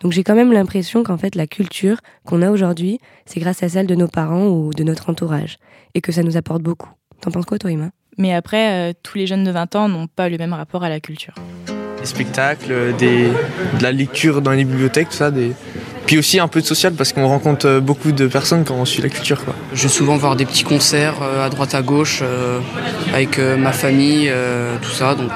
Donc 0.00 0.12
j'ai 0.12 0.22
quand 0.22 0.36
même 0.36 0.52
l'impression 0.52 1.02
qu'en 1.02 1.18
fait 1.18 1.34
la 1.34 1.48
culture 1.48 1.98
qu'on 2.24 2.42
a 2.42 2.50
aujourd'hui, 2.50 3.00
c'est 3.26 3.40
grâce 3.40 3.62
à 3.64 3.68
celle 3.68 3.88
de 3.88 3.96
nos 3.96 4.08
parents 4.08 4.46
ou 4.46 4.72
de 4.72 4.84
notre 4.84 5.10
entourage 5.10 5.58
et 5.94 6.00
que 6.00 6.12
ça 6.12 6.22
nous 6.22 6.36
apporte 6.36 6.62
beaucoup. 6.62 6.90
T'en 7.20 7.32
penses 7.32 7.46
quoi 7.46 7.58
toi, 7.58 7.72
Emma 7.72 7.90
Mais 8.18 8.34
après, 8.34 8.90
euh, 8.90 8.92
tous 9.02 9.16
les 9.16 9.28
jeunes 9.28 9.44
de 9.44 9.52
20 9.52 9.76
ans 9.76 9.88
n'ont 9.88 10.08
pas 10.08 10.28
le 10.28 10.36
même 10.38 10.52
rapport 10.52 10.82
à 10.82 10.88
la 10.88 10.98
culture. 10.98 11.34
Des 12.00 12.06
spectacles, 12.06 12.94
des, 12.98 13.28
de 13.78 13.82
la 13.82 13.92
lecture 13.92 14.42
dans 14.42 14.50
les 14.50 14.64
bibliothèques, 14.64 15.10
tout 15.10 15.16
ça. 15.16 15.30
Des... 15.30 15.52
Puis 16.06 16.18
aussi 16.18 16.40
un 16.40 16.48
peu 16.48 16.60
de 16.60 16.66
social 16.66 16.94
parce 16.94 17.12
qu'on 17.12 17.28
rencontre 17.28 17.80
beaucoup 17.80 18.10
de 18.10 18.26
personnes 18.26 18.64
quand 18.64 18.74
on 18.74 18.84
suit 18.84 19.02
la 19.02 19.08
culture. 19.08 19.44
Quoi. 19.44 19.54
Je 19.72 19.82
vais 19.82 19.88
souvent 19.88 20.16
voir 20.16 20.34
des 20.36 20.46
petits 20.46 20.64
concerts 20.64 21.22
à 21.22 21.50
droite 21.50 21.74
à 21.74 21.82
gauche 21.82 22.22
avec 23.12 23.38
ma 23.38 23.72
famille, 23.72 24.32
tout 24.80 24.90
ça. 24.90 25.14
Donc 25.14 25.32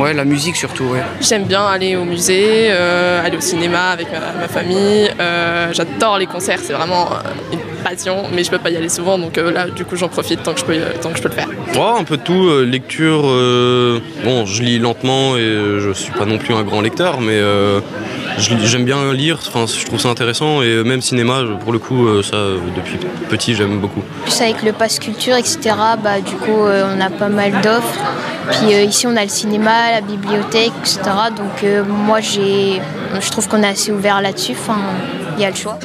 ouais, 0.00 0.14
la 0.14 0.24
musique 0.24 0.56
surtout. 0.56 0.84
Ouais. 0.84 1.02
J'aime 1.20 1.44
bien 1.44 1.66
aller 1.66 1.96
au 1.96 2.06
musée, 2.06 2.70
aller 2.70 3.36
au 3.36 3.42
cinéma 3.42 3.90
avec 3.90 4.08
ma, 4.10 4.40
ma 4.40 4.48
famille. 4.48 5.10
J'adore 5.72 6.16
les 6.16 6.26
concerts, 6.26 6.60
c'est 6.62 6.72
vraiment 6.72 7.10
une 7.52 7.69
passion, 7.80 8.24
mais 8.32 8.44
je 8.44 8.50
peux 8.50 8.58
pas 8.58 8.70
y 8.70 8.76
aller 8.76 8.88
souvent, 8.88 9.18
donc 9.18 9.38
euh, 9.38 9.50
là, 9.50 9.68
du 9.68 9.84
coup, 9.84 9.96
j'en 9.96 10.08
profite 10.08 10.42
tant 10.42 10.54
que 10.54 10.60
je 10.60 10.64
peux, 10.64 10.76
tant 11.00 11.10
que 11.10 11.18
je 11.18 11.22
peux 11.22 11.28
le 11.28 11.34
faire. 11.34 11.48
Oh, 11.76 11.96
un 11.98 12.04
peu 12.04 12.16
de 12.16 12.22
tout, 12.22 12.48
euh, 12.48 12.64
lecture. 12.64 13.22
Euh, 13.24 14.00
bon, 14.24 14.46
je 14.46 14.62
lis 14.62 14.78
lentement 14.78 15.36
et 15.36 15.40
je 15.78 15.92
suis 15.92 16.12
pas 16.12 16.24
non 16.24 16.38
plus 16.38 16.54
un 16.54 16.62
grand 16.62 16.80
lecteur, 16.80 17.20
mais 17.20 17.40
j'aime 18.38 18.84
bien 18.84 19.12
lire. 19.12 19.38
Enfin, 19.46 19.66
je 19.66 19.84
trouve 19.86 20.00
ça 20.00 20.08
intéressant 20.08 20.62
et 20.62 20.82
même 20.84 21.00
cinéma, 21.00 21.42
pour 21.60 21.72
le 21.72 21.78
coup, 21.78 22.22
ça, 22.22 22.36
depuis 22.76 22.98
petit, 23.28 23.54
j'aime 23.54 23.80
beaucoup. 23.80 24.02
Plus 24.24 24.40
avec 24.40 24.62
le 24.62 24.72
pass 24.72 24.98
culture, 24.98 25.36
etc. 25.36 25.58
Bah, 26.02 26.20
du 26.20 26.34
coup, 26.36 26.60
on 26.66 27.00
a 27.00 27.10
pas 27.10 27.28
mal 27.28 27.52
d'offres. 27.62 28.00
Puis 28.50 28.74
ici, 28.84 29.06
on 29.06 29.16
a 29.16 29.22
le 29.22 29.28
cinéma, 29.28 29.92
la 29.92 30.00
bibliothèque, 30.00 30.72
etc. 30.80 31.00
Donc 31.36 31.86
moi, 31.88 32.20
j'ai, 32.20 32.80
je 33.20 33.30
trouve 33.30 33.48
qu'on 33.48 33.62
est 33.62 33.68
assez 33.68 33.92
ouvert 33.92 34.20
là-dessus. 34.20 34.52
Enfin, 34.52 34.78
il 35.36 35.42
y 35.42 35.44
a 35.44 35.50
le 35.50 35.56
choix. 35.56 35.78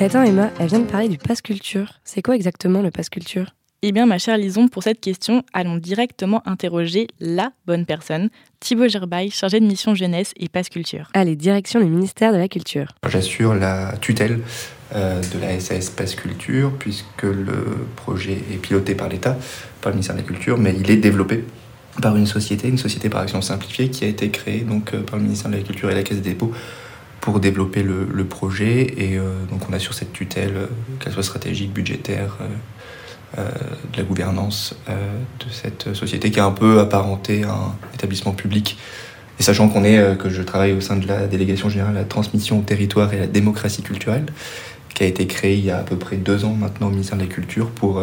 Attends 0.00 0.22
Emma, 0.22 0.50
elle 0.58 0.68
vient 0.68 0.80
de 0.80 0.90
parler 0.90 1.08
du 1.08 1.18
pass 1.18 1.40
culture. 1.42 2.00
C'est 2.04 2.22
quoi 2.22 2.34
exactement 2.34 2.82
le 2.82 2.90
pass 2.90 3.08
culture? 3.08 3.54
Eh 3.82 3.92
bien 3.92 4.06
ma 4.06 4.18
chère 4.18 4.36
Lison, 4.36 4.68
pour 4.68 4.82
cette 4.82 5.00
question, 5.00 5.42
allons 5.52 5.76
directement 5.76 6.42
interroger 6.46 7.08
la 7.18 7.52
bonne 7.66 7.84
personne, 7.84 8.30
Thibaut 8.60 8.88
Gerbaille, 8.88 9.30
chargé 9.30 9.58
de 9.58 9.66
mission 9.66 9.94
jeunesse 9.94 10.32
et 10.36 10.48
pass 10.48 10.68
culture. 10.68 11.10
Allez, 11.14 11.34
direction 11.34 11.80
le 11.80 11.86
ministère 11.86 12.32
de 12.32 12.38
la 12.38 12.48
Culture. 12.48 12.94
J'assure 13.08 13.54
la 13.54 13.94
tutelle 14.00 14.40
euh, 14.94 15.20
de 15.20 15.40
la 15.40 15.58
SAS 15.58 15.90
Pass 15.90 16.14
Culture, 16.14 16.72
puisque 16.78 17.22
le 17.22 17.86
projet 17.96 18.38
est 18.52 18.58
piloté 18.58 18.94
par 18.94 19.08
l'État, 19.08 19.36
par 19.80 19.90
le 19.90 19.94
ministère 19.96 20.14
de 20.14 20.20
la 20.20 20.26
Culture, 20.26 20.58
mais 20.58 20.74
il 20.78 20.90
est 20.90 20.96
développé 20.96 21.44
par 22.00 22.16
une 22.16 22.26
société, 22.26 22.68
une 22.68 22.78
société 22.78 23.08
par 23.08 23.22
action 23.22 23.42
simplifiée, 23.42 23.90
qui 23.90 24.04
a 24.04 24.08
été 24.08 24.30
créée 24.30 24.60
donc, 24.60 24.94
euh, 24.94 25.02
par 25.02 25.16
le 25.16 25.24
ministère 25.24 25.50
de 25.50 25.56
la 25.56 25.62
Culture 25.62 25.90
et 25.90 25.94
la 25.94 26.02
Caisse 26.04 26.20
des 26.20 26.30
dépôts 26.30 26.52
pour 27.22 27.38
développer 27.38 27.84
le, 27.84 28.24
projet. 28.24 28.94
Et 28.98 29.16
euh, 29.16 29.22
donc 29.50 29.62
on 29.70 29.72
a 29.72 29.78
sur 29.78 29.94
cette 29.94 30.12
tutelle, 30.12 30.54
euh, 30.56 30.66
qu'elle 30.98 31.12
soit 31.12 31.22
stratégique, 31.22 31.72
budgétaire, 31.72 32.36
euh, 33.38 33.48
de 33.92 33.96
la 33.96 34.02
gouvernance 34.02 34.74
de 34.88 35.50
cette 35.50 35.94
société 35.94 36.30
qui 36.30 36.38
est 36.38 36.42
un 36.42 36.50
peu 36.50 36.80
apparentée 36.80 37.44
à 37.44 37.52
un 37.52 37.74
établissement 37.94 38.32
public. 38.32 38.76
Et 39.40 39.42
sachant 39.42 39.70
qu'on 39.70 39.84
est, 39.84 40.18
que 40.18 40.28
je 40.28 40.42
travaille 40.42 40.74
au 40.74 40.82
sein 40.82 40.96
de 40.96 41.06
la 41.06 41.26
délégation 41.26 41.70
générale 41.70 41.96
à 41.96 42.00
la 42.00 42.04
transmission 42.04 42.58
au 42.58 42.62
territoire 42.62 43.14
et 43.14 43.16
à 43.16 43.20
la 43.20 43.26
démocratie 43.26 43.82
culturelle, 43.82 44.26
qui 44.94 45.04
a 45.04 45.06
été 45.06 45.26
créée 45.26 45.54
il 45.54 45.64
y 45.64 45.70
a 45.70 45.78
à 45.78 45.82
peu 45.82 45.96
près 45.96 46.16
deux 46.16 46.44
ans 46.44 46.52
maintenant 46.52 46.88
au 46.88 46.90
ministère 46.90 47.16
de 47.16 47.22
la 47.22 47.28
Culture 47.28 47.70
pour 47.70 48.02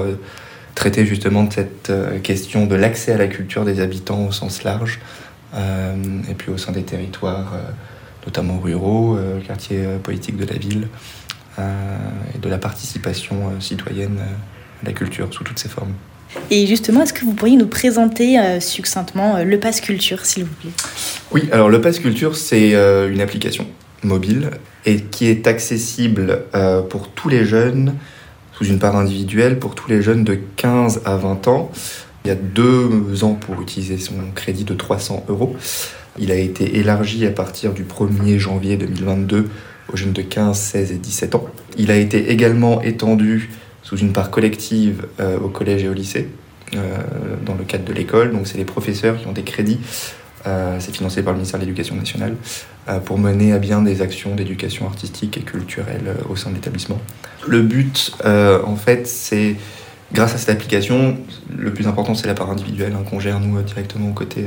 traiter 0.73 1.05
justement 1.05 1.43
de 1.43 1.53
cette 1.53 1.91
question 2.23 2.65
de 2.65 2.75
l'accès 2.75 3.11
à 3.11 3.17
la 3.17 3.27
culture 3.27 3.65
des 3.65 3.81
habitants 3.81 4.25
au 4.25 4.31
sens 4.31 4.63
large, 4.63 4.99
et 5.55 6.33
puis 6.35 6.51
au 6.51 6.57
sein 6.57 6.71
des 6.71 6.83
territoires 6.83 7.53
notamment 8.29 8.59
ruraux, 8.59 9.17
euh, 9.17 9.39
quartier 9.41 9.77
euh, 9.79 9.97
politique 9.97 10.37
de 10.37 10.45
la 10.45 10.57
ville, 10.57 10.87
euh, 11.57 11.97
et 12.35 12.37
de 12.37 12.47
la 12.47 12.59
participation 12.59 13.59
citoyenne 13.59 14.19
à 14.83 14.85
la 14.85 14.93
culture 14.93 15.27
sous 15.31 15.43
toutes 15.43 15.57
ses 15.57 15.67
formes. 15.67 15.93
Et 16.51 16.67
justement, 16.67 17.01
est-ce 17.01 17.13
que 17.13 17.25
vous 17.25 17.33
pourriez 17.33 17.57
nous 17.57 17.67
présenter 17.67 18.37
succinctement 18.61 19.43
le 19.43 19.59
Pass 19.59 19.81
Culture, 19.81 20.25
s'il 20.25 20.43
vous 20.43 20.53
plaît? 20.53 20.69
Oui, 21.31 21.49
alors 21.51 21.69
le 21.69 21.81
Pass 21.81 21.97
Culture, 21.97 22.35
c'est 22.35 22.73
une 22.73 23.19
application 23.19 23.65
mobile 24.03 24.51
et 24.85 25.01
qui 25.01 25.25
est 25.25 25.47
accessible 25.47 26.43
pour 26.91 27.09
tous 27.09 27.29
les 27.29 27.45
jeunes, 27.45 27.95
sous 28.53 28.65
une 28.65 28.77
part 28.77 28.95
individuelle, 28.95 29.57
pour 29.57 29.73
tous 29.73 29.89
les 29.89 30.03
jeunes 30.03 30.23
de 30.23 30.39
15 30.55 31.01
à 31.03 31.15
20 31.17 31.47
ans. 31.47 31.71
Il 32.23 32.27
y 32.27 32.31
a 32.31 32.35
deux 32.35 33.23
ans 33.23 33.33
pour 33.33 33.59
utiliser 33.59 33.97
son 33.97 34.13
crédit 34.35 34.65
de 34.65 34.75
300 34.75 35.25
euros. 35.29 35.55
Il 36.19 36.31
a 36.31 36.35
été 36.35 36.77
élargi 36.77 37.25
à 37.25 37.31
partir 37.31 37.73
du 37.73 37.83
1er 37.83 38.37
janvier 38.37 38.75
2022 38.75 39.49
aux 39.91 39.97
jeunes 39.97 40.11
de 40.11 40.21
15, 40.21 40.57
16 40.59 40.91
et 40.91 40.95
17 40.95 41.35
ans. 41.35 41.45
Il 41.77 41.91
a 41.91 41.95
été 41.95 42.31
également 42.31 42.81
étendu 42.81 43.49
sous 43.83 43.97
une 43.97 44.11
part 44.11 44.29
collective 44.29 45.07
euh, 45.19 45.39
au 45.39 45.47
collège 45.47 45.83
et 45.83 45.89
au 45.89 45.93
lycée, 45.93 46.27
euh, 46.75 46.79
dans 47.45 47.55
le 47.55 47.63
cadre 47.63 47.85
de 47.85 47.93
l'école. 47.93 48.33
Donc 48.33 48.47
c'est 48.47 48.57
les 48.57 48.65
professeurs 48.65 49.17
qui 49.17 49.27
ont 49.27 49.31
des 49.31 49.43
crédits, 49.43 49.79
euh, 50.45 50.77
c'est 50.79 50.93
financé 50.93 51.23
par 51.23 51.31
le 51.31 51.37
ministère 51.37 51.59
de 51.59 51.65
l'Éducation 51.65 51.95
nationale, 51.95 52.35
pour 53.05 53.19
mener 53.19 53.53
à 53.53 53.59
bien 53.59 53.83
des 53.83 54.01
actions 54.01 54.33
d'éducation 54.33 54.87
artistique 54.87 55.37
et 55.37 55.41
culturelle 55.41 56.15
au 56.27 56.35
sein 56.35 56.49
de 56.49 56.55
l'établissement. 56.55 56.99
Le 57.47 57.61
but, 57.61 58.11
en 58.25 58.75
fait, 58.75 59.05
c'est 59.05 59.57
grâce 60.11 60.33
à 60.33 60.39
cette 60.39 60.49
application, 60.49 61.15
le 61.55 61.71
plus 61.71 61.85
important 61.85 62.15
c'est 62.15 62.25
la 62.25 62.33
part 62.33 62.49
individuelle 62.49 62.93
hein, 62.97 63.03
qu'on 63.07 63.19
gère 63.19 63.39
nous 63.39 63.61
directement 63.61 64.09
aux 64.09 64.13
côtés 64.13 64.45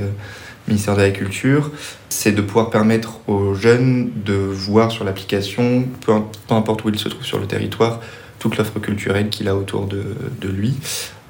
ministère 0.69 0.97
de 0.97 1.02
la 1.02 1.11
Culture, 1.11 1.71
c'est 2.09 2.33
de 2.33 2.40
pouvoir 2.40 2.71
permettre 2.71 3.21
aux 3.28 3.54
jeunes 3.54 4.11
de 4.25 4.35
voir 4.35 4.90
sur 4.90 5.04
l'application, 5.04 5.85
peu, 6.04 6.12
importe 6.50 6.85
où 6.85 6.88
il 6.88 6.99
se 6.99 7.09
trouve 7.09 7.25
sur 7.25 7.38
le 7.38 7.47
territoire, 7.47 8.00
toute 8.38 8.57
l'offre 8.57 8.78
culturelle 8.81 9.28
qu'il 9.28 9.49
a 9.49 9.57
autour 9.57 9.87
de, 9.87 10.49
lui. 10.49 10.75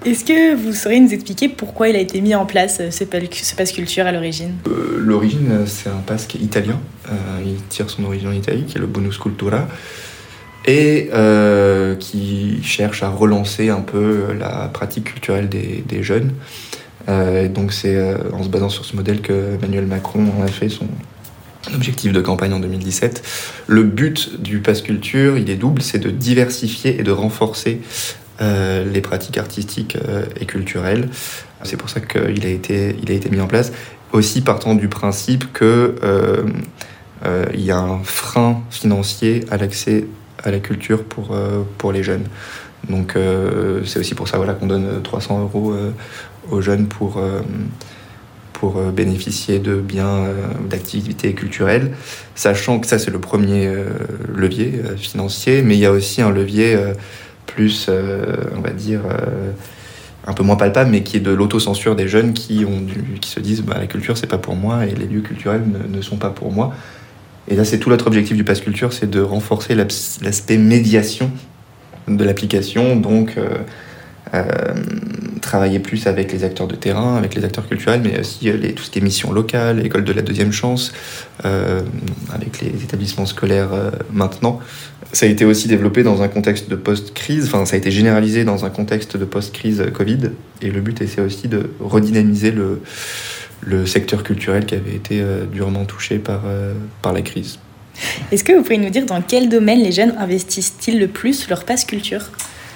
Est-ce 0.05 0.25
que 0.25 0.55
vous 0.55 0.73
sauriez 0.73 1.01
nous 1.01 1.13
expliquer 1.13 1.49
pourquoi 1.49 1.89
il 1.89 1.97
a 1.97 2.01
été 2.01 2.21
mis 2.21 2.35
en 2.35 2.45
place, 2.45 2.79
euh, 2.81 2.91
ce, 2.91 3.05
pass 3.05 3.73
culture 3.73 4.07
à 4.07 4.13
l'origine? 4.13 4.55
Euh, 4.67 4.97
L'origine, 4.99 5.49
euh, 5.51 5.67
c'est 5.67 5.91
un 5.91 6.03
pass 6.05 6.27
qui 6.27 6.39
est 6.39 6.41
italien. 6.41 6.81
il 7.45 7.57
tire 7.69 7.89
son 7.89 8.05
origine 8.05 8.29
en 8.29 8.33
Italie, 8.33 8.65
qui 8.65 8.79
est 8.79 8.81
le 8.81 8.87
bonus 8.87 9.19
cultura 9.19 9.69
et 10.65 11.11
qui 11.99 12.63
cherche 12.63 13.03
à 13.03 13.09
relancer 13.09 13.69
un 13.69 13.81
peu 13.81 14.33
la 14.39 14.71
pratique 14.73 15.05
culturelle 15.05 15.49
des, 15.49 15.85
des 15.87 16.03
jeunes. 16.03 16.33
Euh, 17.09 17.49
donc 17.49 17.73
c'est 17.73 17.97
euh, 17.97 18.17
en 18.33 18.43
se 18.43 18.49
basant 18.49 18.69
sur 18.69 18.85
ce 18.85 18.95
modèle 18.97 19.21
que 19.21 19.55
Emmanuel 19.55 19.87
Macron 19.87 20.27
a 20.43 20.49
fait 20.49 20.69
son 20.69 20.87
objectif 21.75 22.13
de 22.13 22.21
campagne 22.21 22.53
en 22.53 22.61
2017. 22.61 23.23
Le 23.67 23.83
but 23.83 24.41
du 24.41 24.61
Pass 24.61 24.83
Culture, 24.83 25.39
il 25.39 25.51
est 25.51 25.57
double, 25.57 25.83
c'est 25.83 25.99
de 25.99 26.11
diversifier 26.11 26.99
et 26.99 27.03
de 27.03 27.13
renforcer 27.13 27.81
euh, 28.41 28.85
les 28.85 29.01
pratiques 29.01 29.39
artistiques 29.39 29.97
et 30.41 30.47
culturelles. 30.47 31.09
C'est 31.63 31.77
pour 31.77 31.89
ça 31.89 32.01
qu'il 32.01 32.45
a, 32.45 32.49
été, 32.49 32.97
il 33.01 33.11
a 33.13 33.15
été 33.15 33.31
mis 33.31 33.41
en 33.41 33.47
place, 33.47 33.73
aussi 34.13 34.41
partant 34.41 34.75
du 34.75 34.89
principe 34.89 35.57
qu'il 35.57 35.95
il 37.55 37.61
y 37.61 37.71
a 37.71 37.79
un 37.79 38.03
frein 38.03 38.63
financier 38.71 39.45
à 39.51 39.57
l'accès 39.57 40.07
à 40.43 40.51
la 40.51 40.59
culture 40.59 41.05
pour, 41.05 41.37
pour 41.79 41.93
les 41.93 42.03
jeunes. 42.03 42.25
Donc 42.91 43.17
c'est 43.85 44.01
aussi 44.01 44.17
pour 44.17 44.27
ça 44.27 44.39
voilà, 44.39 44.55
qu'on 44.55 44.67
donne 44.67 45.01
300 45.05 45.41
euros 45.41 45.73
aux 46.51 46.61
jeunes 46.61 46.87
pour, 46.87 47.19
euh, 47.19 47.41
pour 48.53 48.79
euh, 48.79 48.91
bénéficier 48.91 49.59
de 49.59 49.77
biens, 49.77 50.25
euh, 50.25 50.35
d'activités 50.69 51.35
culturelles, 51.35 51.93
sachant 52.35 52.81
que 52.81 52.87
ça 52.87 52.99
c'est 52.99 53.11
le 53.11 53.21
premier 53.21 53.73
levier 54.33 54.83
financier, 54.97 55.63
mais 55.63 55.77
il 55.77 55.81
y 55.81 55.87
a 55.87 55.93
aussi 55.93 56.23
un 56.23 56.31
levier 56.31 56.79
plus, 57.47 57.89
on 58.57 58.61
va 58.61 58.71
dire, 58.71 59.01
un 60.27 60.33
peu 60.33 60.43
moins 60.43 60.57
palpable, 60.57 60.91
mais 60.91 61.03
qui 61.03 61.19
est 61.19 61.21
de 61.21 61.31
l'autocensure 61.31 61.95
des 61.95 62.09
jeunes 62.09 62.33
qui, 62.33 62.65
ont 62.65 62.85
qui 63.21 63.31
se 63.31 63.41
disent 63.41 63.63
bah, 63.63 63.77
la 63.79 63.87
culture 63.87 64.17
c'est 64.17 64.27
pas 64.27 64.39
pour 64.39 64.57
moi 64.57 64.87
et 64.87 64.95
les 64.95 65.07
lieux 65.07 65.21
culturels 65.21 65.63
ne, 65.89 66.01
sont 66.01 66.17
pas 66.17 66.31
pour 66.31 66.53
moi. 66.53 66.75
Et 67.49 67.57
là, 67.57 67.65
c'est 67.65 67.79
tout 67.79 67.91
notre 67.91 68.07
objectif 68.07 68.37
du 68.37 68.45
Pass 68.45 68.61
Culture, 68.61 68.93
c'est 68.93 69.11
de 69.11 69.21
renforcer 69.21 69.75
l'aspect 69.75 70.57
médiation 70.57 71.31
de 72.09 72.25
l'application, 72.25 72.97
donc 72.97 73.37
travailler 75.43 75.81
plus 75.81 76.07
avec 76.07 76.33
les 76.33 76.45
acteurs 76.45 76.69
de 76.69 76.77
terrain, 76.77 77.17
avec 77.17 77.35
les 77.35 77.45
acteurs 77.45 77.69
culturels, 77.69 78.01
mais 78.03 78.21
aussi 78.21 78.49
euh, 78.49 78.57
les, 78.57 78.73
tout 78.73 78.83
ce 78.85 78.91
qui 78.91 79.01
est 79.01 79.03
missions 79.03 79.33
locales, 79.33 79.81
l'école 79.81 80.05
de 80.05 80.13
la 80.13 80.23
deuxième 80.23 80.53
chance, 80.53 80.93
euh, 81.45 81.83
avec 82.33 82.61
les 82.61 82.83
établissements 82.83 83.27
scolaires 83.27 83.71
maintenant. 84.13 84.61
Ça 85.13 85.27
a 85.27 85.29
été 85.29 85.45
aussi 85.45 85.69
développé 85.69 86.03
dans 86.03 86.23
un 86.23 86.29
contexte 86.29 86.71
de 86.71 86.77
post-crise, 86.77 87.47
enfin 87.47 87.67
ça 87.67 87.75
a 87.75 87.79
été 87.79 87.91
généralisé 87.91 88.45
dans 88.45 88.65
un 88.65 88.71
contexte 88.71 89.19
de 89.19 89.25
post-crise 89.27 89.85
Covid, 89.93 90.31
et 90.63 90.71
le 90.71 90.81
but 90.81 91.03
c'est 91.07 91.21
aussi 91.21 91.49
de 91.49 91.71
redynamiser 91.81 92.51
le, 92.51 92.81
le 93.61 93.85
secteur 93.85 94.23
culturel 94.23 94.65
qui 94.65 94.75
avait 94.75 94.95
été 94.95 95.23
durement 95.53 95.85
touché 95.85 96.19
par, 96.19 96.43
par 97.03 97.13
la 97.13 97.21
crise. 97.21 97.59
Est-ce 98.31 98.43
que 98.45 98.53
vous 98.53 98.63
pouvez 98.63 98.79
nous 98.79 98.89
dire 98.89 99.05
dans 99.05 99.21
quel 99.21 99.51
domaine 99.51 99.83
les 99.83 99.93
jeunes 99.93 100.15
investissent-ils 100.19 100.99
le 100.99 101.09
plus 101.09 101.49
leur 101.51 101.65
passe 101.65 101.85
culture? 101.85 102.31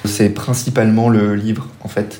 C'est 0.06 0.30
principalement 0.30 1.08
le 1.08 1.34
livre, 1.34 1.68
en 1.82 1.88
fait. 1.88 2.18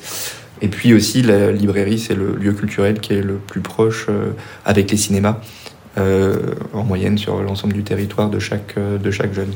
Et 0.61 0.67
puis 0.67 0.93
aussi, 0.93 1.21
la 1.21 1.51
librairie, 1.51 1.99
c'est 1.99 2.15
le 2.15 2.35
lieu 2.35 2.53
culturel 2.53 2.99
qui 2.99 3.13
est 3.13 3.21
le 3.21 3.35
plus 3.35 3.61
proche 3.61 4.07
euh, 4.09 4.31
avec 4.65 4.89
les 4.89 4.97
cinémas, 4.97 5.37
euh, 5.97 6.55
en 6.73 6.83
moyenne 6.83 7.17
sur 7.17 7.41
l'ensemble 7.41 7.73
du 7.73 7.83
territoire 7.83 8.29
de 8.29 8.39
chaque, 8.39 8.75
euh, 8.77 8.97
de 8.97 9.11
chaque 9.11 9.33
jeune. 9.33 9.53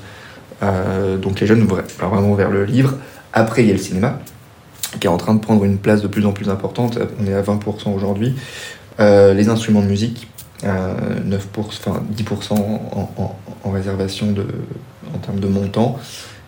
donc 1.19 1.39
les 1.39 1.47
jeunes 1.47 1.63
vont 1.65 1.79
vraiment 1.99 2.35
vers 2.35 2.51
le 2.51 2.65
livre. 2.65 2.95
Après, 3.33 3.63
il 3.63 3.67
y 3.67 3.71
a 3.71 3.73
le 3.73 3.79
cinéma, 3.79 4.19
qui 4.99 5.07
est 5.07 5.09
en 5.09 5.17
train 5.17 5.33
de 5.33 5.39
prendre 5.39 5.63
une 5.63 5.79
place 5.79 6.01
de 6.01 6.07
plus 6.07 6.25
en 6.25 6.33
plus 6.33 6.49
importante. 6.49 6.99
On 7.19 7.25
est 7.25 7.33
à 7.33 7.41
20% 7.41 7.95
aujourd'hui. 7.95 8.35
les 8.99 9.49
instruments 9.49 9.81
de 9.81 9.87
musique, 9.87 10.27
9%, 10.63 10.69
enfin 11.57 12.03
10% 12.15 12.53
en, 12.53 13.35
en, 13.63 13.71
réservation 13.71 14.31
de, 14.31 14.45
en 15.15 15.17
termes 15.17 15.39
de 15.39 15.47
montant. 15.47 15.97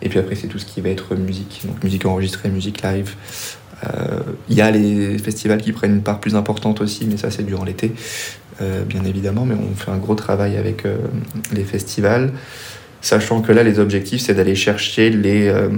Et 0.04 0.10
puis 0.10 0.20
après, 0.20 0.36
c'est 0.36 0.48
tout 0.48 0.60
ce 0.60 0.66
qui 0.66 0.82
va 0.82 0.90
être 0.90 1.16
musique, 1.16 1.64
donc 1.66 1.84
musique 1.84 2.06
enregistrée, 2.06 2.50
musique 2.50 2.84
live. 2.84 3.16
Il 4.50 4.56
y 4.56 4.62
a 4.62 4.72
les 4.72 5.18
festivals 5.18 5.62
qui 5.62 5.74
prennent 5.74 5.96
une 5.96 6.04
part 6.04 6.22
plus 6.22 6.36
importante 6.36 6.80
aussi, 6.80 7.06
mais 7.06 7.18
ça 7.18 7.32
c'est 7.32 7.44
durant 7.44 7.66
l'été, 7.66 7.92
bien 8.62 9.04
évidemment. 9.04 9.46
Mais 9.46 9.56
on 9.56 9.76
fait 9.76 9.92
un 9.92 9.98
gros 9.98 10.16
travail 10.16 10.56
avec 10.56 10.84
les 11.52 11.66
festivals 11.66 12.32
sachant 13.04 13.42
que 13.42 13.52
là, 13.52 13.64
les 13.64 13.78
objectifs, 13.80 14.22
c'est 14.22 14.34
d'aller 14.34 14.56
chercher 14.56 15.12
les 15.12 15.50
euh, 15.50 15.70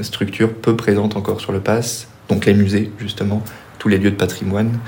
structures 0.00 0.54
peu 0.54 0.76
présentes 0.76 1.16
encore 1.16 1.40
sur 1.40 1.52
le 1.52 1.60
pass, 1.60 2.06
donc 2.28 2.46
les 2.46 2.54
musées, 2.54 2.90
justement, 2.98 3.42
tous 3.78 3.88
les 3.88 3.98
lieux 3.98 4.12
de 4.12 4.16
patrimoine, 4.16 4.78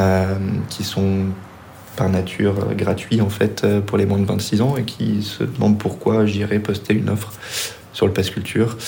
euh, 0.00 0.34
qui 0.70 0.82
sont 0.82 1.26
par 1.96 2.08
nature 2.08 2.54
euh, 2.58 2.74
gratuits, 2.74 3.20
en 3.20 3.28
fait, 3.28 3.64
pour 3.86 3.98
les 3.98 4.06
moins 4.06 4.18
de 4.18 4.24
26 4.24 4.62
ans, 4.62 4.76
et 4.78 4.84
qui 4.84 5.22
se 5.22 5.44
demandent 5.44 5.78
pourquoi 5.78 6.24
j'irais 6.24 6.60
poster 6.60 6.94
une 6.94 7.10
offre 7.10 7.34
sur 7.98 8.06
le 8.06 8.12
pass 8.12 8.30
culture. 8.30 8.78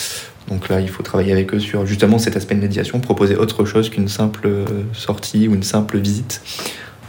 Donc 0.48 0.68
là, 0.68 0.80
il 0.80 0.88
faut 0.88 1.02
travailler 1.02 1.32
avec 1.32 1.52
eux 1.52 1.58
sur 1.58 1.84
justement 1.84 2.18
cet 2.18 2.36
aspect 2.36 2.54
de 2.54 2.60
médiation, 2.60 3.00
proposer 3.00 3.34
autre 3.34 3.64
chose 3.64 3.90
qu'une 3.90 4.08
simple 4.08 4.48
sortie 4.92 5.48
ou 5.48 5.54
une 5.54 5.64
simple 5.64 5.98
visite. 5.98 6.40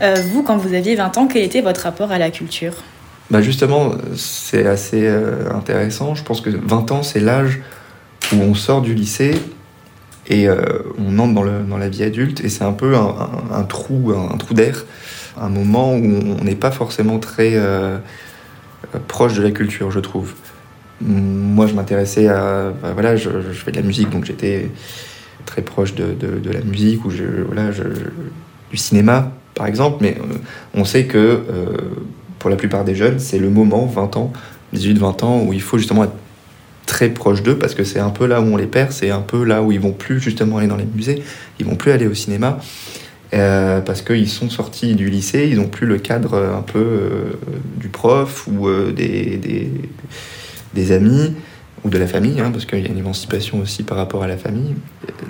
vous, 0.02 0.42
quand 0.42 0.58
vous 0.58 0.74
aviez 0.74 0.96
20 0.96 1.18
ans, 1.18 1.28
quel 1.28 1.44
était 1.44 1.62
votre 1.62 1.82
rapport 1.82 2.12
à 2.12 2.18
la 2.18 2.32
culture? 2.32 2.74
Bah 3.32 3.42
justement, 3.42 3.94
c'est 4.18 4.68
assez 4.68 5.08
euh, 5.08 5.50
intéressant. 5.54 6.16
Je 6.16 6.24
pense 6.24 6.42
que 6.42 6.50
20 6.50 6.92
ans, 6.92 7.02
c'est 7.02 7.22
l'âge 7.22 7.62
où 8.34 8.36
on 8.36 8.54
sort 8.54 8.82
du 8.82 8.94
lycée 8.94 9.34
et 10.28 10.50
euh, 10.50 10.62
on 10.98 11.18
entre 11.18 11.34
dans, 11.34 11.44
le, 11.44 11.62
dans, 11.62 11.78
la 11.78 11.88
vie 11.88 12.04
adulte. 12.04 12.42
Et 12.44 12.50
c'est 12.50 12.66
un 12.66 12.74
peu 12.74 12.94
un, 12.98 13.64
trou, 13.64 14.12
un, 14.12 14.38
trou 14.38 14.54
d'air, 14.54 14.84
un 15.40 15.48
moment 15.48 15.94
où 15.94 16.04
on 16.04 16.44
n'est 16.44 16.56
pas 16.56 16.72
forcément 16.72 17.20
très 17.20 17.52
euh, 17.54 18.00
proche 19.08 19.36
de 19.36 19.44
la 19.44 19.52
culture, 19.52 19.92
je 19.92 20.02
trouve. 20.02 20.34
Moi, 21.02 21.68
je 21.68 21.74
m'intéressais 21.74 22.28
à. 22.28 22.74
Voilà, 22.94 23.16
je, 23.16 23.30
fais 23.54 23.72
de 23.72 23.78
la 23.78 23.84
musique, 23.84 24.10
donc 24.10 24.26
j'étais 24.26 24.70
très 25.46 25.62
proche 25.62 25.96
de, 25.96 26.16
la 26.52 26.62
musique, 26.62 27.04
ou 27.06 27.12
voilà, 27.48 27.70
du 28.70 28.78
cinéma, 28.78 29.32
par 29.56 29.66
exemple. 29.66 29.98
Mais 30.02 30.18
on 30.74 30.86
sait 30.86 31.06
que 31.06 31.42
pour 32.40 32.50
la 32.50 32.56
plupart 32.56 32.84
des 32.84 32.96
jeunes, 32.96 33.20
c'est 33.20 33.40
le 33.40 33.50
moment, 33.50 33.86
20 33.86 34.18
ans, 34.18 34.34
18-20 34.76 35.26
ans, 35.26 35.44
où 35.44 35.54
il 35.54 35.62
faut 35.62 35.78
justement 35.78 36.04
être 36.04 36.14
très 36.86 37.10
proche 37.10 37.42
d'eux 37.42 37.58
parce 37.58 37.74
que 37.74 37.84
c'est 37.84 38.00
un 38.00 38.10
peu 38.10 38.26
là 38.26 38.42
où 38.42 38.46
on 38.46 38.58
les 38.58 38.68
perd, 38.68 38.92
c'est 38.92 39.12
un 39.12 39.22
peu 39.22 39.44
là 39.44 39.62
où 39.64 39.72
ils 39.72 39.80
vont 39.80 39.94
plus 39.94 40.20
justement 40.20 40.58
aller 40.58 40.68
dans 40.68 40.76
les 40.76 40.86
musées, 40.86 41.24
ils 41.60 41.66
vont 41.66 41.76
plus 41.76 41.92
aller 41.92 42.08
au 42.08 42.14
cinéma 42.14 42.60
euh, 43.34 43.80
parce 43.80 44.02
qu'ils 44.02 44.28
sont 44.28 44.50
sortis 44.50 44.96
du 44.96 45.10
lycée, 45.10 45.48
ils 45.50 45.58
n'ont 45.58 45.70
plus 45.70 45.88
le 45.88 45.98
cadre 45.98 46.34
euh, 46.34 46.58
un 46.58 46.62
peu 46.62 46.80
euh, 46.80 47.34
du 47.78 47.88
prof 47.88 48.48
ou 48.48 48.70
des, 48.92 49.70
amis 50.92 51.34
ou 51.84 51.90
de 51.90 51.98
la 51.98 52.08
famille, 52.08 52.40
hein, 52.40 52.52
parce 52.52 52.66
qu'il 52.66 52.80
y 52.80 52.86
a 52.86 52.90
une 52.90 52.98
émancipation 52.98 53.60
aussi 53.60 53.84
par 53.84 53.98
rapport 53.98 54.24
à 54.24 54.28
la 54.28 54.38
famille. 54.38 54.76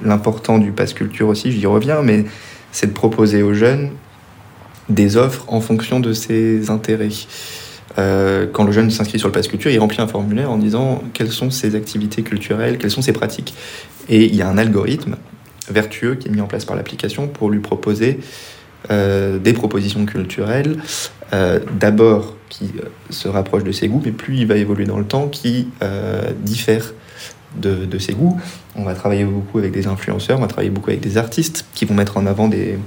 L'important 0.04 0.58
du 0.58 0.72
passe 0.72 0.94
culture 0.94 1.28
aussi, 1.28 1.52
j'y 1.52 1.66
reviens, 1.66 2.02
mais 2.02 2.26
c'est 2.72 2.88
de 2.88 2.94
proposer 2.94 3.42
aux 3.42 3.54
jeunes 3.54 3.92
des 4.90 5.18
offres 5.18 5.46
en 5.48 5.62
fonction 5.62 6.00
de 6.00 6.14
ses 6.14 6.70
intérêts. 6.70 7.10
Euh, 7.98 8.48
quand 8.52 8.64
le 8.64 8.72
jeune 8.72 8.90
s'inscrit 8.90 9.20
sur 9.20 9.28
le 9.28 9.34
Pass 9.34 9.48
Culture, 9.48 9.72
il 9.72 9.80
remplit 9.80 10.02
un 10.02 10.08
formulaire 10.08 10.52
en 10.52 10.58
disant 10.58 11.04
quelles 11.14 11.32
sont 11.32 11.50
ses 11.50 11.76
activités 11.76 12.24
culturelles, 12.24 12.78
quelles 12.78 12.92
sont 12.92 13.02
ses 13.02 13.14
pratiques. 13.14 13.54
Et 14.10 14.26
il 14.26 14.36
y 14.36 14.42
a 14.42 14.48
un 14.48 14.58
algorithme 14.58 15.18
vertueux 15.70 16.16
qui 16.16 16.28
est 16.28 16.32
mis 16.32 16.42
en 16.42 16.48
place 16.48 16.66
par 16.66 16.76
l'application 16.76 17.28
pour 17.28 17.50
lui 17.50 17.60
proposer 17.60 18.20
euh, 18.90 19.40
des 19.40 19.54
propositions 19.54 20.06
culturelles, 20.06 20.78
euh, 21.34 21.60
d'abord 21.80 22.36
qui 22.50 22.72
se 23.10 23.28
rapprochent 23.28 23.64
de 23.64 23.72
ses 23.72 23.88
goûts, 23.88 24.02
mais 24.04 24.12
plus 24.12 24.38
il 24.38 24.48
va 24.48 24.58
évoluer 24.58 24.86
dans 24.86 24.98
le 24.98 25.06
temps, 25.06 25.28
qui 25.28 25.70
diffèrent 26.44 26.94
de, 27.56 27.86
de, 27.86 27.98
ses 27.98 28.14
goûts. 28.14 28.40
On 28.76 28.84
va 28.84 28.94
travailler 28.94 29.26
beaucoup 29.26 29.58
avec 29.58 29.72
des 29.72 29.88
influenceurs, 29.88 30.38
on 30.38 30.42
va 30.42 30.48
travailler 30.48 30.70
beaucoup 30.70 30.90
avec 30.90 31.02
des 31.02 31.18
artistes 31.18 31.66
qui 31.74 31.86
vont 31.86 31.94
mettre 31.94 32.18
en 32.18 32.26
avant 32.26 32.48
des, 32.48 32.78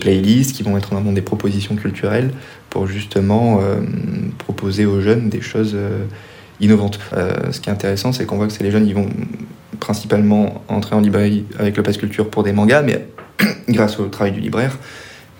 playlists, 0.00 0.54
qui 0.54 0.62
vont 0.62 0.76
être 0.76 0.92
en 0.92 0.96
avant 0.96 1.12
des 1.12 1.22
propositions 1.22 1.74
culturelles 1.74 2.30
pour 2.68 2.86
justement 2.86 3.60
euh, 3.60 3.80
proposer 4.38 4.86
aux 4.86 5.00
jeunes 5.00 5.28
des 5.28 5.40
choses 5.40 5.72
euh, 5.74 6.04
innovantes. 6.60 7.00
Euh, 7.12 7.50
ce 7.50 7.60
qui 7.60 7.70
est 7.70 7.72
intéressant, 7.72 8.12
c'est 8.12 8.24
qu'on 8.24 8.36
voit 8.36 8.46
que 8.46 8.52
c'est 8.52 8.62
les 8.62 8.70
jeunes, 8.70 8.86
ils 8.86 8.94
vont 8.94 9.08
principalement 9.80 10.62
entrer 10.68 10.94
en 10.94 11.00
librairie 11.00 11.44
avec 11.58 11.76
le 11.76 11.82
Pass 11.82 11.96
Culture 11.96 12.30
pour 12.30 12.44
des 12.44 12.52
mangas, 12.52 12.82
mais 12.82 13.08
grâce 13.68 13.98
au 13.98 14.06
travail 14.06 14.32
du 14.32 14.40
libraire, 14.40 14.78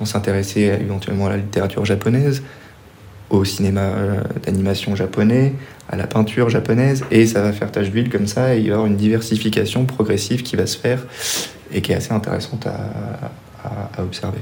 vont 0.01 0.07
s'intéresser 0.07 0.63
éventuellement 0.81 1.27
à 1.27 1.31
la 1.31 1.37
littérature 1.37 1.85
japonaise, 1.85 2.43
au 3.29 3.45
cinéma 3.45 3.93
d'animation 4.43 4.97
japonais, 4.97 5.53
à 5.89 5.97
la 5.97 6.07
peinture 6.07 6.49
japonaise, 6.49 7.05
et 7.11 7.27
ça 7.27 7.43
va 7.43 7.53
faire 7.53 7.71
tâche 7.71 7.91
d'huile 7.91 8.11
comme 8.11 8.27
ça, 8.27 8.55
et 8.55 8.59
il 8.59 8.67
y 8.67 8.71
avoir 8.73 8.87
une 8.87 8.97
diversification 8.97 9.85
progressive 9.85 10.43
qui 10.43 10.57
va 10.57 10.67
se 10.67 10.77
faire, 10.77 11.07
et 11.73 11.83
qui 11.83 11.93
est 11.93 11.97
assez 11.97 12.13
intéressante 12.13 12.67
à, 12.67 13.31
à, 13.97 14.03
observer. 14.03 14.41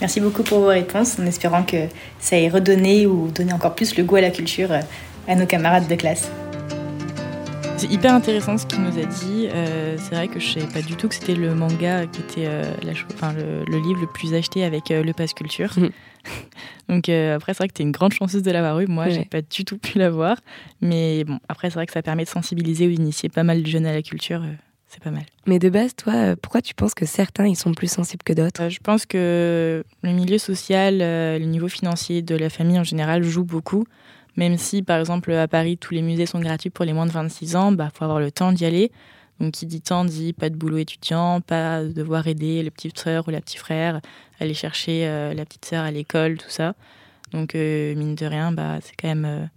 Merci 0.00 0.20
beaucoup 0.20 0.42
pour 0.42 0.60
vos 0.60 0.68
réponses, 0.68 1.18
en 1.18 1.26
espérant 1.26 1.62
que 1.62 1.88
ça 2.20 2.38
ait 2.38 2.48
redonné 2.48 3.06
ou 3.06 3.28
donné 3.28 3.52
encore 3.52 3.74
plus 3.74 3.96
le 3.96 4.04
goût 4.04 4.16
à 4.16 4.20
la 4.20 4.30
culture 4.30 4.70
euh, 4.70 4.80
à 5.26 5.34
nos 5.34 5.46
camarades 5.46 5.88
de 5.88 5.94
classe. 5.94 6.30
C'est 7.78 7.90
hyper 7.90 8.14
intéressant 8.14 8.56
ce 8.58 8.66
qu'il 8.66 8.80
nous 8.80 8.98
a 8.98 9.04
dit. 9.04 9.48
Euh, 9.52 9.96
c'est 9.98 10.14
vrai 10.14 10.28
que 10.28 10.40
je 10.40 10.48
ne 10.48 10.60
savais 10.60 10.72
pas 10.72 10.82
du 10.82 10.96
tout 10.96 11.08
que 11.08 11.14
c'était 11.14 11.34
le 11.34 11.54
manga 11.54 12.06
qui 12.06 12.20
était 12.20 12.46
euh, 12.46 12.62
la 12.82 12.92
enfin, 13.12 13.32
le, 13.32 13.78
livre 13.78 14.00
le 14.00 14.06
plus 14.06 14.34
acheté 14.34 14.64
avec 14.64 14.88
le 14.88 15.12
Pass 15.12 15.34
Culture. 15.34 15.72
Mhm. 15.76 15.90
Donc 16.88 17.08
après, 17.08 17.52
c'est 17.52 17.58
vrai 17.58 17.68
que 17.68 17.74
tu 17.74 17.82
es 17.82 17.84
une 17.84 17.92
grande 17.92 18.12
chanceuse 18.12 18.42
de 18.42 18.50
l'avoir 18.50 18.80
eu. 18.80 18.86
Moi, 18.86 19.08
je 19.08 19.16
j'ai 19.16 19.24
pas 19.24 19.42
du 19.42 19.64
tout 19.64 19.78
pu 19.78 19.98
l'avoir. 19.98 20.38
Mais 20.80 21.24
bon, 21.24 21.38
après, 21.48 21.70
c'est 21.70 21.74
vrai 21.74 21.86
que 21.86 21.92
ça 21.92 22.02
permet 22.02 22.24
de 22.24 22.28
sensibiliser 22.28 22.86
ou 22.86 22.90
d'initier 22.90 23.28
pas 23.28 23.42
mal 23.42 23.62
de 23.62 23.68
jeunes 23.68 23.86
à 23.86 23.92
la 23.92 24.02
culture 24.02 24.42
c'est 24.88 25.02
pas 25.02 25.10
mal. 25.10 25.24
Mais 25.46 25.58
de 25.58 25.68
base, 25.68 25.94
toi, 25.94 26.14
euh, 26.14 26.36
pourquoi 26.40 26.62
tu 26.62 26.74
penses 26.74 26.94
que 26.94 27.06
certains 27.06 27.46
ils 27.46 27.56
sont 27.56 27.72
plus 27.72 27.90
sensibles 27.90 28.22
que 28.22 28.32
d'autres? 28.32 28.62
Euh, 28.62 28.70
Je 28.70 28.78
pense 28.78 29.06
que 29.06 29.84
le 30.02 30.12
milieu 30.12 30.38
social, 30.38 31.00
euh, 31.00 31.38
le 31.38 31.44
niveau 31.44 31.68
financier 31.68 32.22
de 32.22 32.34
la 32.34 32.50
famille 32.50 32.78
en 32.78 32.84
général 32.84 33.22
joue 33.22 33.44
beaucoup. 33.44 33.84
Même 34.36 34.58
si, 34.58 34.82
par 34.82 34.98
exemple, 34.98 35.32
à 35.32 35.48
Paris, 35.48 35.78
tous 35.78 35.94
les 35.94 36.02
musées 36.02 36.26
sont 36.26 36.40
gratuits 36.40 36.70
pour 36.70 36.84
les 36.84 36.92
moins 36.92 37.06
de 37.06 37.12
26 37.12 37.56
ans, 37.56 37.70
il 37.70 37.76
bah, 37.76 37.90
faut 37.92 38.04
avoir 38.04 38.20
le 38.20 38.30
temps 38.30 38.52
d'y 38.52 38.64
aller. 38.64 38.92
Donc, 39.40 39.52
qui 39.52 39.66
dit 39.66 39.80
temps 39.80 40.04
dit 40.04 40.32
pas 40.32 40.48
de 40.48 40.56
boulot 40.56 40.78
étudiant, 40.78 41.40
pas 41.40 41.84
devoir 41.84 42.26
aider 42.26 42.62
le 42.62 42.70
petit 42.70 42.90
frère 42.90 43.28
ou 43.28 43.30
la 43.30 43.40
petite 43.40 43.58
frère, 43.58 44.00
aller 44.40 44.54
chercher 44.54 45.06
la 45.34 45.44
petite 45.44 45.66
sœur 45.66 45.84
à 45.84 45.90
l'école, 45.90 46.38
tout 46.38 46.48
ça. 46.48 46.74
Donc, 47.32 47.52
mine 47.54 48.14
de 48.14 48.26
rien, 48.26 48.52
bah, 48.52 48.78
c'est 48.80 48.94
quand 48.96 49.08
même 49.08 49.50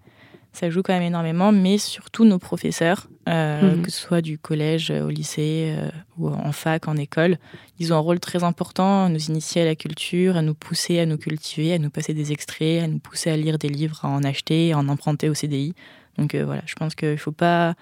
ça 0.59 0.69
joue 0.69 0.81
quand 0.81 0.93
même 0.93 1.03
énormément, 1.03 1.53
mais 1.53 1.77
surtout 1.77 2.25
nos 2.25 2.37
professeurs, 2.37 3.07
euh, 3.29 3.75
mhm. 3.77 3.81
que 3.83 3.91
ce 3.91 3.97
soit 3.97 4.21
du 4.21 4.37
collège 4.37 4.91
au 4.91 5.07
lycée 5.07 5.73
euh, 5.77 5.89
ou 6.17 6.27
en 6.27 6.51
fac, 6.51 6.89
en 6.89 6.97
école, 6.97 7.37
ils 7.79 7.93
ont 7.93 7.95
un 7.95 7.99
rôle 7.99 8.19
très 8.19 8.43
important 8.43 9.05
à 9.05 9.09
nous 9.09 9.23
initier 9.27 9.61
à 9.61 9.65
la 9.65 9.75
culture, 9.75 10.35
à 10.35 10.41
nous 10.41 10.53
pousser 10.53 10.99
à 10.99 11.05
nous 11.05 11.17
cultiver, 11.17 11.73
à 11.73 11.79
nous 11.79 11.89
passer 11.89 12.13
des 12.13 12.33
extraits, 12.33 12.83
à 12.83 12.87
nous 12.87 12.99
pousser 12.99 13.29
à 13.29 13.37
lire 13.37 13.57
des 13.57 13.69
livres, 13.69 13.99
à 14.03 14.09
en 14.09 14.21
acheter, 14.23 14.73
à 14.73 14.77
en 14.77 14.89
emprunter 14.89 15.29
au 15.29 15.33
CDI. 15.33 15.75
Donc 16.17 16.35
euh, 16.35 16.43
voilà, 16.43 16.61
je 16.65 16.75
pense 16.75 16.93
qu'il 16.93 17.11
ne 17.11 17.15
faut 17.15 17.31
pas 17.31 17.75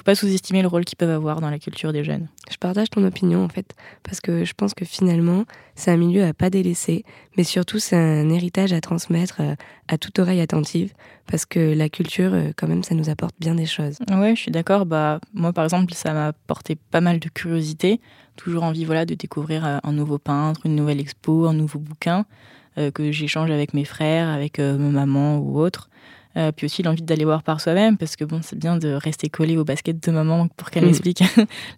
faut 0.00 0.04
pas 0.04 0.14
sous-estimer 0.14 0.62
le 0.62 0.68
rôle 0.68 0.86
qu'ils 0.86 0.96
peuvent 0.96 1.10
avoir 1.10 1.42
dans 1.42 1.50
la 1.50 1.58
culture 1.58 1.92
des 1.92 2.04
jeunes. 2.04 2.28
Je 2.50 2.56
partage 2.56 2.88
ton 2.88 3.04
opinion 3.04 3.44
en 3.44 3.50
fait, 3.50 3.74
parce 4.02 4.22
que 4.22 4.46
je 4.46 4.54
pense 4.54 4.72
que 4.72 4.86
finalement, 4.86 5.44
c'est 5.74 5.90
un 5.90 5.98
milieu 5.98 6.24
à 6.24 6.32
pas 6.32 6.48
délaisser, 6.48 7.04
mais 7.36 7.44
surtout 7.44 7.78
c'est 7.78 7.96
un 7.96 8.30
héritage 8.30 8.72
à 8.72 8.80
transmettre 8.80 9.36
euh, 9.40 9.54
à 9.88 9.98
toute 9.98 10.18
oreille 10.18 10.40
attentive, 10.40 10.94
parce 11.26 11.44
que 11.44 11.74
la 11.74 11.90
culture, 11.90 12.32
euh, 12.32 12.50
quand 12.56 12.66
même, 12.66 12.82
ça 12.82 12.94
nous 12.94 13.10
apporte 13.10 13.34
bien 13.38 13.54
des 13.54 13.66
choses. 13.66 13.98
Ouais, 14.10 14.34
je 14.34 14.40
suis 14.40 14.50
d'accord. 14.50 14.86
Bah, 14.86 15.20
moi, 15.34 15.52
par 15.52 15.64
exemple, 15.64 15.92
ça 15.92 16.14
m'a 16.14 16.28
apporté 16.28 16.76
pas 16.76 17.02
mal 17.02 17.18
de 17.18 17.28
curiosité, 17.28 18.00
toujours 18.36 18.62
envie 18.62 18.86
voilà, 18.86 19.04
de 19.04 19.14
découvrir 19.14 19.66
euh, 19.66 19.78
un 19.82 19.92
nouveau 19.92 20.16
peintre, 20.16 20.62
une 20.64 20.76
nouvelle 20.76 21.00
expo, 21.00 21.44
un 21.46 21.52
nouveau 21.54 21.78
bouquin, 21.78 22.24
que 22.94 23.12
j'échange 23.12 23.50
avec 23.50 23.74
mes 23.74 23.84
frères, 23.84 24.28
avec 24.28 24.58
ma 24.58 24.78
maman 24.78 25.36
ou 25.36 25.58
autre. 25.58 25.90
Euh, 26.36 26.52
puis 26.52 26.66
aussi 26.66 26.84
l'envie 26.84 27.02
d'aller 27.02 27.24
voir 27.24 27.42
par 27.42 27.60
soi-même, 27.60 27.96
parce 27.96 28.14
que 28.14 28.24
bon, 28.24 28.40
c'est 28.40 28.58
bien 28.58 28.76
de 28.76 28.92
rester 28.92 29.28
collé 29.28 29.56
au 29.56 29.64
basket 29.64 30.00
de 30.00 30.12
maman 30.12 30.46
pour 30.56 30.70
qu'elle 30.70 30.84
mm. 30.84 30.86
m'explique 30.86 31.24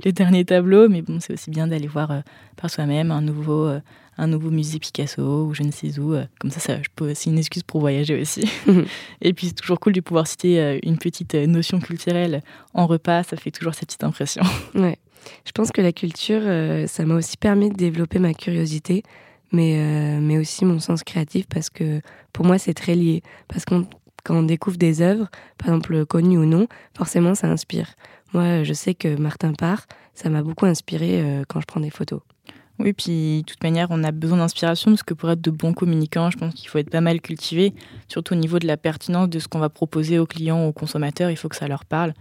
les 0.05 0.13
derniers 0.13 0.45
tableaux, 0.45 0.89
mais 0.91 1.01
bon, 1.01 1.21
c'est 1.21 1.33
aussi 1.33 1.51
bien 1.51 1.67
d'aller 1.67 1.87
voir 1.87 2.11
euh, 2.11 2.21
par 2.61 2.69
soi-même 2.69 3.11
un 3.11 3.23
nouveau, 3.23 3.67
euh, 3.67 3.81
un 4.19 4.27
nouveau 4.27 4.51
musée 4.51 4.79
Picasso 4.79 5.47
ou 5.47 5.55
je 5.55 5.63
ne 5.63 5.71
sais 5.71 5.99
où. 5.99 6.15
comme 6.39 6.51
ça, 6.51 6.61
ça 6.61 6.77
c'est 7.15 7.31
une 7.31 7.39
excuse 7.39 7.63
pour 7.63 7.81
voyager 7.81 8.21
aussi. 8.21 8.45
Et 9.23 9.33
puis 9.33 9.47
c'est 9.47 9.55
toujours 9.55 9.81
cool 9.81 9.95
de 9.95 10.03
pouvoir 10.03 10.27
citer 10.27 10.81
une 10.83 10.99
petite 10.99 11.35
notion 11.35 11.81
culturelle 11.81 12.43
en 12.75 12.87
repas, 12.87 13.23
ça 13.23 13.39
fait 13.39 13.51
toujours 13.51 13.75
cette 13.75 13.89
petite 13.89 14.05
impression. 14.05 14.43
Ouais. 14.75 14.99
Je 15.45 15.53
pense 15.53 15.71
que 15.71 15.81
la 15.81 15.93
culture, 15.93 16.43
ça 16.89 17.05
m'a 17.05 17.15
aussi 17.15 17.37
permis 17.37 17.71
de 17.71 17.77
développer 17.77 18.19
ma 18.19 18.35
curiosité, 18.35 19.05
mais, 19.53 20.19
mais 20.21 20.37
aussi 20.37 20.65
mon 20.65 20.81
sens 20.81 21.05
créatif, 21.05 21.47
parce 21.49 21.71
que 21.71 22.01
pour 22.33 22.45
moi, 22.45 22.59
c'est 22.59 22.75
très 22.75 22.97
lié. 22.97 23.23
Parce 23.47 23.65
qu'on 23.65 23.87
quand 24.25 24.37
on 24.37 24.43
découvre 24.43 24.77
des 24.77 25.03
œuvres, 25.03 25.29
par 25.59 25.69
exemple 25.69 26.07
connues 26.07 26.39
ou 26.39 26.45
non, 26.45 26.67
forcément 26.97 27.35
ça 27.35 27.49
inspire. 27.49 27.95
Moi, 28.33 28.65
je 28.65 28.73
sais 28.73 28.95
que 28.95 29.17
Martin 29.17 29.53
Parr, 29.53 29.87
ça 30.15 30.31
m'a 30.31 30.43
beaucoup 30.43 30.67
inspiré 30.67 31.21
euh, 31.21 31.45
quand 31.49 31.61
je 31.61 31.67
prends 31.67 31.81
des 31.81 31.91
photos. 31.91 32.21
Oui, 32.79 32.93
puis 32.93 33.43
de 33.43 33.45
toute 33.47 33.63
manière, 33.63 33.89
on 33.91 34.03
a 34.03 34.11
besoin 34.11 34.39
d'inspiration 34.39 34.91
parce 34.91 35.03
que 35.03 35.15
pour 35.15 35.31
être 35.31 35.41
de 35.41 35.51
bons 35.51 35.73
communicants, 35.73 36.31
je 36.31 36.39
pense 36.39 36.55
qu'il 36.55 36.69
faut 36.69 36.79
être 36.79 36.91
pas 36.91 37.01
mal 37.01 37.21
cultivé, 37.21 37.75
surtout 38.09 38.33
au 38.33 38.37
niveau 38.37 38.59
de 38.59 38.67
la 38.67 38.77
pertinence 38.77 39.29
de 39.29 39.39
ce 39.39 39.49
qu'on 39.49 39.59
va 39.59 39.69
proposer 39.69 40.19
aux 40.19 40.27
clients, 40.27 40.67
aux 40.67 40.73
consommateurs. 40.73 41.31
Il 41.31 41.37
faut 41.37 41.49
que 41.49 41.57
ça 41.57 41.69
leur 41.69 41.85
parle. 41.85 42.15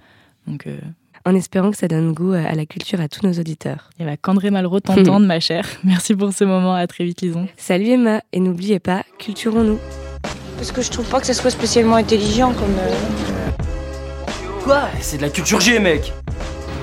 Donc, 0.48 0.68
euh... 0.68 0.80
En 1.24 1.36
espérant 1.36 1.70
que 1.70 1.78
ça 1.78 1.88
donne 1.88 2.14
goût 2.14 2.34
à 2.34 2.56
la 2.56 2.66
culture 2.66 3.00
à 3.00 3.08
tous 3.08 3.26
nos 3.26 3.34
auditeurs. 3.34 3.92
Et 4.00 4.06
bah, 4.06 4.18
qu'André 4.18 4.50
Malraux 4.50 4.80
t'entende, 4.80 5.26
ma 5.28 5.40
chère. 5.40 5.68
Merci 5.84 6.16
pour 6.16 6.34
ce 6.34 6.44
moment. 6.44 6.74
À 6.74 6.88
très 6.88 7.04
vite, 7.04 7.22
Lison. 7.22 7.48
Salut 7.58 7.90
Emma. 7.90 8.22
Et 8.34 8.40
n'oubliez 8.40 8.80
pas, 8.80 9.04
culturons-nous. 9.20 9.78
Parce 10.62 10.72
que 10.72 10.84
je 10.84 10.92
trouve 10.92 11.08
pas 11.08 11.20
que 11.20 11.26
ça 11.26 11.34
soit 11.34 11.50
spécialement 11.50 11.96
intelligent 11.96 12.54
comme. 12.54 12.78
Euh... 12.78 13.50
Quoi? 14.64 14.82
C'est 15.00 15.18
de 15.18 15.24
la 15.24 15.30
culture 15.30 15.60
G, 15.60 15.80
mec 15.80 16.14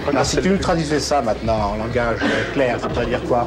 alors, 0.09 0.25
si 0.25 0.39
tu 0.39 0.49
nous 0.49 0.57
traduisais 0.57 1.01
ça 1.01 1.21
maintenant 1.21 1.73
en 1.73 1.77
langage 1.77 2.19
clair, 2.55 2.81
ça 2.81 2.89
veut 2.89 3.07
dire 3.07 3.23
quoi? 3.29 3.47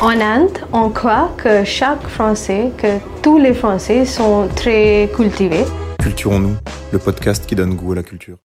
En 0.00 0.20
Inde, 0.20 0.58
on 0.72 0.90
croit 0.90 1.30
que 1.38 1.64
chaque 1.64 2.02
Français, 2.08 2.72
que 2.76 2.98
tous 3.22 3.38
les 3.38 3.54
Français 3.54 4.04
sont 4.04 4.48
très 4.56 5.08
cultivés. 5.14 5.64
Culturons-nous, 6.02 6.56
le 6.92 6.98
podcast 6.98 7.46
qui 7.46 7.54
donne 7.54 7.74
goût 7.76 7.92
à 7.92 7.96
la 7.96 8.02
culture. 8.02 8.36